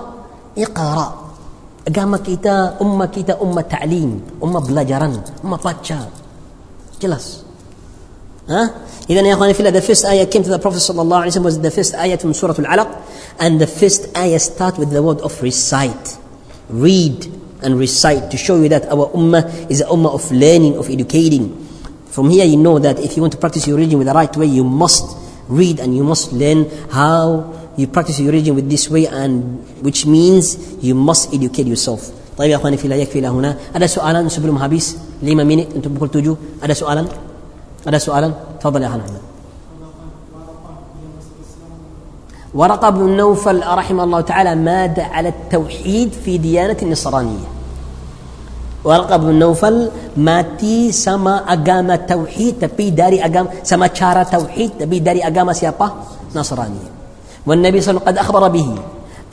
[0.58, 1.30] iqara
[1.86, 5.14] agama kita ummah kita ummah ta'lim ummah belajaran
[5.46, 6.00] ummah baca.
[7.00, 7.50] Jelas.
[8.50, 8.62] ها
[9.11, 11.31] إذا يا أخواني في الله the first ayah came to the Prophet صلى الله عليه
[11.31, 12.89] وسلم was the first ayah from Surah Al-Alaq
[13.41, 16.19] and the first ayah start with the word of recite
[16.69, 17.27] read
[17.63, 21.53] and recite to show you that our ummah is a ummah of learning of educating
[22.07, 24.37] from here you know that if you want to practice your religion with the right
[24.37, 25.17] way you must
[25.49, 27.43] read and you must learn how
[27.77, 32.51] you practice your religion with this way and which means you must educate yourself طيب
[32.51, 36.11] يا اخواني في الله يكفي الى هنا هذا سؤالان sebelum habis lima minit untuk pukul
[36.11, 37.07] tujuh ada soalan
[37.87, 39.22] ada soalan تفضل يا أخي أحمد
[42.54, 47.48] ورقة بن نوفل رحمه الله تعالى مات على التوحيد في ديانة النصرانية
[48.84, 55.24] ورقة بن نوفل mati sama agama tauhid tapi dari agama sama cara tauhid tapi dari
[55.24, 55.88] agama siapa?
[56.36, 57.00] Nasrani.
[57.48, 58.70] والنبي صلى الله عليه وسلم قد أخبر به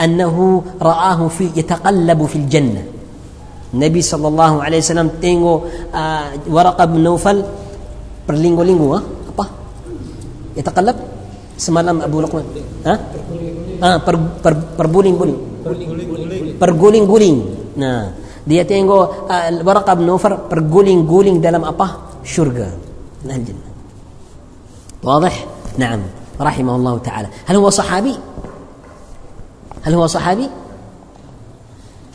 [0.00, 0.36] أنه
[0.82, 2.82] رآه في يتقلب في الجنة
[3.74, 5.54] النبي صلى الله عليه وسلم تنغو
[5.94, 7.38] آه ورقة بن نوفل
[8.26, 9.00] berlinggo-linggo ha?
[10.56, 10.96] Yataqallab
[11.56, 12.44] semalam Abu Luqman
[12.88, 12.94] ha?
[13.80, 15.38] Ah, per, per, perguling-guling
[16.56, 17.36] perguling-guling
[17.76, 18.12] nah
[18.46, 22.18] dia tengok uh, Waraqah bin Nawfal perguling-guling dalam apa?
[22.24, 22.72] syurga
[23.28, 23.76] nah jannah
[25.06, 25.46] واضح؟
[25.78, 26.02] نعم
[26.40, 28.14] رحمه الله تعالى هل هو صحابي؟
[29.82, 30.50] هل هو صحابي؟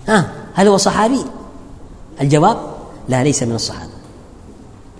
[0.07, 1.23] ها هل هو صحابي؟
[2.21, 2.57] الجواب
[3.09, 3.91] لا ليس من الصحابة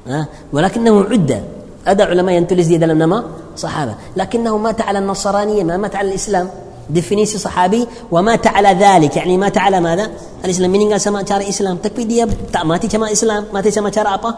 [0.07, 1.43] ها ولكنه عدة
[1.87, 3.23] أدى علماء ينتلز دي nama
[3.57, 3.95] صحابة.
[4.17, 6.49] لكنه مات على النصرانية ما مات على الإسلام.
[6.93, 9.17] definisi صحابي ومات على ذلك.
[9.17, 10.11] يعني مات على ماذا؟
[10.45, 10.71] الإسلام.
[10.71, 14.29] meninggal sama cara Islam tapi dia tak mati sama Islam mati sama apa؟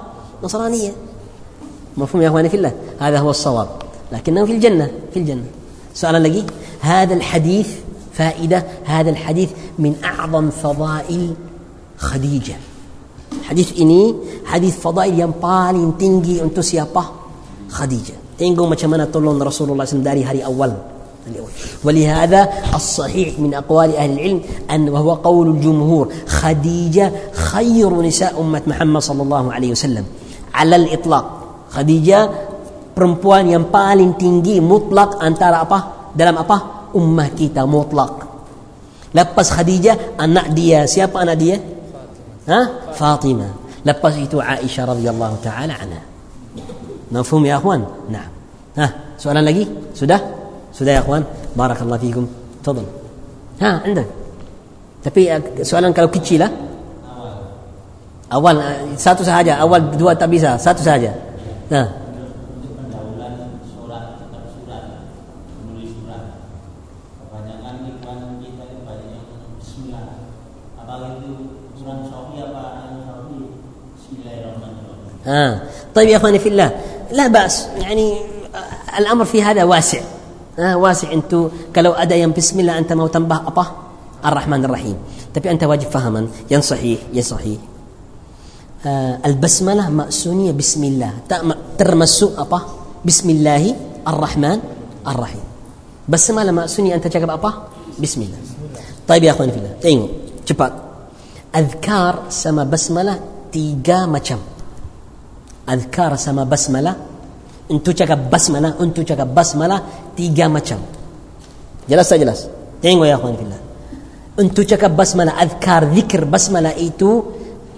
[0.43, 0.91] نصرانية.
[1.97, 3.67] مفهوم يا أخواني في الله؟ هذا هو الصواب.
[4.11, 5.45] لكنه في الجنة في الجنة.
[5.93, 6.43] سؤال لقي.
[6.81, 7.67] هذا الحديث
[8.13, 8.63] فائدة.
[8.85, 11.33] هذا الحديث من أعظم فضائل
[11.97, 12.55] خديجة.
[13.43, 14.13] حديث ini
[14.47, 15.93] hadis fadail yang paling
[16.41, 17.22] untuk siapa?
[17.73, 18.37] Khadijah.
[18.37, 20.93] Tengok macam mana tolong Rasulullah SAW dari hari awal.
[21.87, 29.01] ولهذا الصحيح من أقوال أهل العلم أن وهو قول الجمهور خديجة خير نساء أمة محمد
[29.01, 30.03] صلى الله عليه وسلم
[30.51, 31.25] على الإطلاق
[31.71, 32.19] خديجة
[32.91, 38.13] perempuan yang paling tinggi mutlak antara apa dalam apa ummah kita mutlak
[39.15, 41.55] lepas Khadijah anak dia siapa anak dia
[42.47, 42.69] ها
[42.99, 43.49] فاطمة
[43.85, 46.12] لبس عائشة رضي الله تعالى عنها
[47.13, 47.85] Mafhum ya akhwan?
[48.09, 48.25] Nah.
[48.73, 48.85] Ha,
[49.21, 49.69] soalan lagi?
[49.93, 50.17] Sudah?
[50.73, 51.21] Sudah ya akhwan?
[51.53, 52.25] Barakallahu fikum.
[52.65, 52.89] Tafadhal.
[53.61, 54.01] Ha, anda.
[55.05, 56.49] Tapi eh, soalan kalau kecil lah.
[57.13, 57.37] Awal.
[58.33, 61.13] Awal eh, satu sahaja, awal dua tak bisa, satu sahaja.
[61.69, 62.01] Nah.
[75.23, 75.39] Ha.
[75.95, 76.09] Tapi ha.
[76.09, 76.39] ya يا اخواني
[77.13, 77.69] لا بأس.
[77.77, 78.17] يعني
[78.97, 80.01] الأمر في هذا واسع.
[80.59, 81.13] آه واسع.
[81.13, 83.65] أنتو كلو ادا بسم الله أنت ما تنبه أبا
[84.25, 84.97] الرحمن الرحيم.
[85.33, 86.49] tapi أنت واجب فهما.
[86.49, 87.59] ين صحيح ين صحيح.
[88.85, 91.11] آه البسملة مأسونية بسم الله.
[91.77, 92.59] ترمسو أبا
[93.05, 93.63] بسم الله
[94.07, 94.59] الرحمن
[95.07, 95.45] الرحيم.
[96.09, 97.51] بسملة مأسونية أنت cakap apa
[98.01, 98.39] بسم الله.
[99.07, 99.73] طيب يا اخواني في الله.
[101.53, 103.21] أذكار sama basmalah
[103.53, 104.41] tiga macam
[105.63, 106.95] Azkar sama basmalah
[107.71, 110.83] Untuk cakap basmalah Untuk cakap basmalah Tiga macam.
[111.87, 112.39] Jelas tak jelas?
[112.83, 113.61] Tengok ya akhwan fillah.
[114.43, 117.23] Untuk cakap basmalah Azkar, zikir basmalah itu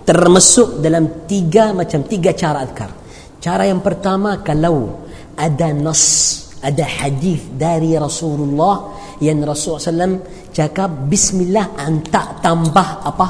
[0.02, 2.90] Termasuk dalam tiga macam Tiga cara azkar.
[3.38, 5.06] Cara yang pertama Kalau
[5.38, 6.04] ada nas
[6.66, 10.18] Ada hadis dari Rasulullah Yang Rasulullah SAW
[10.50, 13.28] Cakap Bismillah Anta tambah apa?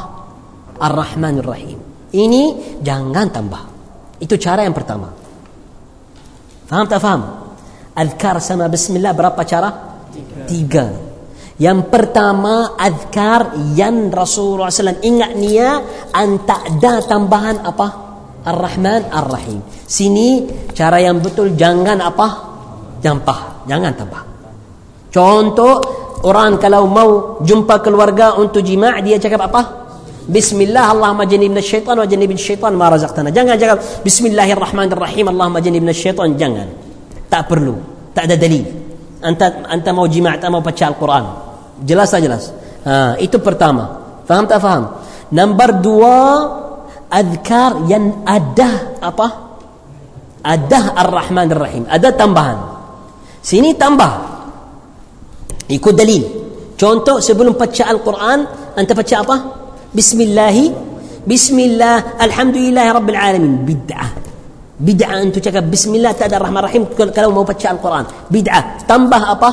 [0.79, 1.79] Ar-Rahman Ar-Rahim
[2.15, 2.43] Ini
[2.79, 3.74] jangan tambah
[4.20, 5.11] Itu cara yang pertama.
[6.66, 7.22] Faham tak faham?
[7.95, 9.70] Azkar sama bismillah berapa cara?
[10.11, 10.43] Tiga.
[10.47, 10.86] Tiga.
[11.55, 15.80] Yang pertama azkar yang Rasulullah SAW ingat niya
[16.11, 17.88] anta ada tambahan apa?
[18.43, 19.63] Ar-Rahman Ar-Rahim.
[19.88, 20.43] Sini
[20.76, 22.28] cara yang betul jangan apa?
[22.99, 24.22] Jampah, jangan tambah.
[25.16, 25.80] Contoh
[26.28, 29.61] orang kalau mau jumpa keluarga untuk jima' dia cakap apa?
[30.26, 33.30] Bismillah Allahumma jannibna syaitan wa jannibna syaitan ma razaqtana.
[33.30, 36.34] Jangan cakap Bismillahirrahmanirrahim Allahumma jannibna syaitan.
[36.34, 36.65] Jangan.
[37.30, 37.78] Tak perlu.
[38.17, 38.65] Tak ada dalil.
[39.21, 41.23] Anta anta mau jima' tak mau baca Al-Quran.
[41.86, 42.49] Jelas tak jelas?
[42.86, 44.01] Ha, itu pertama.
[44.26, 44.84] Faham tak faham?
[45.30, 46.17] Nombor dua,
[47.09, 49.28] adkar yang ada apa?
[50.45, 51.84] Ada Ar-Rahman Ar-Rahim.
[51.89, 52.57] Ada tambahan.
[53.41, 54.13] Sini tambah.
[55.69, 56.23] Ikut dalil.
[56.78, 58.39] Contoh sebelum baca Al-Quran,
[58.78, 59.64] anta baca apa?
[59.95, 60.57] بسم الله
[61.23, 64.07] بسم الله الحمد لله رب العالمين بدعة
[64.83, 69.51] بدعة أن تتكب بسم الله تأدى الرحمن الرحيم كلام ما بتشاء القرآن بدعة تنبه أبا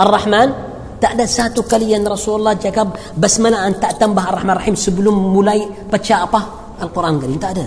[0.00, 0.48] الرحمن
[0.96, 2.88] تأدى ساتو كليا رسول الله تكب
[3.20, 5.60] بسم الله أن تنبه الرحمن الرحيم سبلم ملاي
[5.92, 6.40] بتشاء أبا
[6.88, 7.66] القرآن قليل تأدى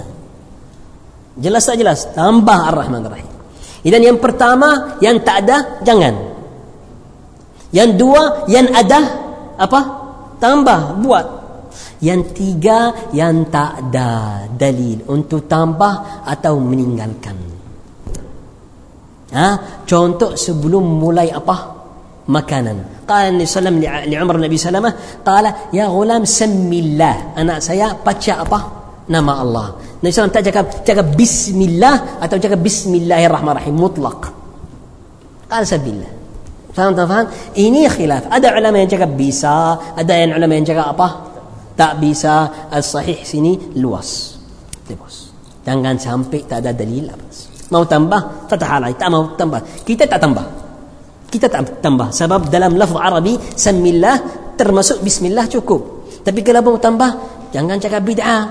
[1.45, 3.29] جلس جلس تنبه الرحمن الرحيم
[3.85, 6.17] إذن yang pertama yang tak ada jangan
[7.69, 8.97] yang dua yang ada
[9.61, 9.79] apa
[10.41, 11.34] tambah buat
[12.05, 17.37] yang tiga yang tak ada dalil untuk tambah atau meninggalkan.
[19.33, 19.47] Ha?
[19.89, 21.73] Contoh sebelum mulai apa?
[22.29, 23.05] Makanan.
[23.09, 27.37] Qala Nabi sallam li li Umar Nabi sallamah, qala ya ghulam samillah.
[27.37, 28.59] Anak saya baca apa?
[29.09, 29.67] Nama Allah.
[30.01, 34.29] Nabi sallam tak cakap cakap bismillah atau cakap bismillahirrahmanirrahim mutlak.
[35.49, 36.11] Qala sabillah.
[36.75, 37.25] Faham tak faham?
[37.55, 38.27] Ini khilaf.
[38.27, 41.07] Ada ulama yang cakap bisa, ada yang ulama yang cakap apa?
[41.75, 42.67] Tak bisa.
[42.71, 44.39] Al-sahih sini luas.
[44.89, 45.15] Luas.
[45.67, 47.25] Jangan sampai tak ada dalil apa.
[47.73, 48.93] Mau tambah, tak halal.
[48.95, 49.59] Tak mau tambah.
[49.83, 50.45] Kita tak tambah.
[51.29, 52.13] Kita tak tambah.
[52.13, 54.17] Sebab dalam lafaz Arabi, Samillah
[54.55, 56.07] termasuk Bismillah cukup.
[56.21, 57.11] Tapi kalau mau tambah,
[57.51, 58.43] jangan cakap bid'ah.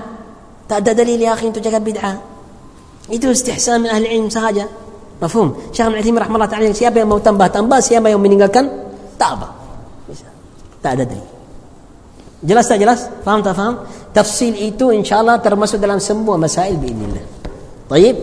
[0.67, 2.15] Tak ada dalil ya akhi untuk cakap bid'ah.
[3.07, 4.65] Itu istihsan min ahli ilm sahaja.
[5.21, 5.71] Mafhum?
[5.71, 8.67] Syekh Uthaymin rahimahullah ta'ala siapa yang mau tambah tambah, siapa yang meninggalkan
[9.15, 9.47] tak apa.
[10.83, 11.34] Tak ada dalil.
[12.45, 13.09] Jelas tak jelas?
[13.25, 13.81] Faham tak faham?
[14.13, 17.25] Tafsil itu insyaAllah termasuk dalam semua masail biiznillah.
[17.89, 18.15] Baik.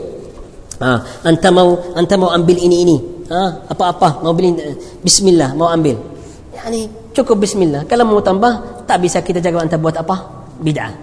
[0.78, 0.90] Ha,
[1.26, 2.96] anta mau anta mau ambil ini ini.
[3.28, 4.54] Ha, apa-apa mau beli
[5.02, 5.98] bismillah mau ambil.
[6.54, 7.82] Yani cukup bismillah.
[7.90, 10.46] Kalau mau tambah tak bisa kita jaga anta buat apa?
[10.62, 10.94] Bid'ah.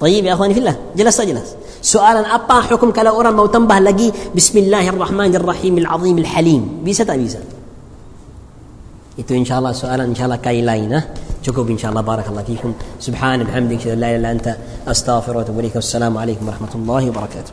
[0.00, 0.76] Baik, ya akhwani fillah.
[0.96, 1.48] Jelas tak jelas?
[1.84, 6.62] Soalan apa hukum kalau orang mau tambah lagi bismillahirrahmanirrahim alazim alhalim.
[6.80, 7.40] Bisa tak bisa?
[9.20, 10.88] Itu insyaAllah soalan insyaAllah kain lain.
[10.96, 11.00] Ha?
[11.46, 14.56] شكرا ان شاء الله بارك الله فيكم سبحان بحمدك لا اله الا انت
[14.88, 17.52] استغفرك واتوب اليك والسلام عليكم ورحمه الله وبركاته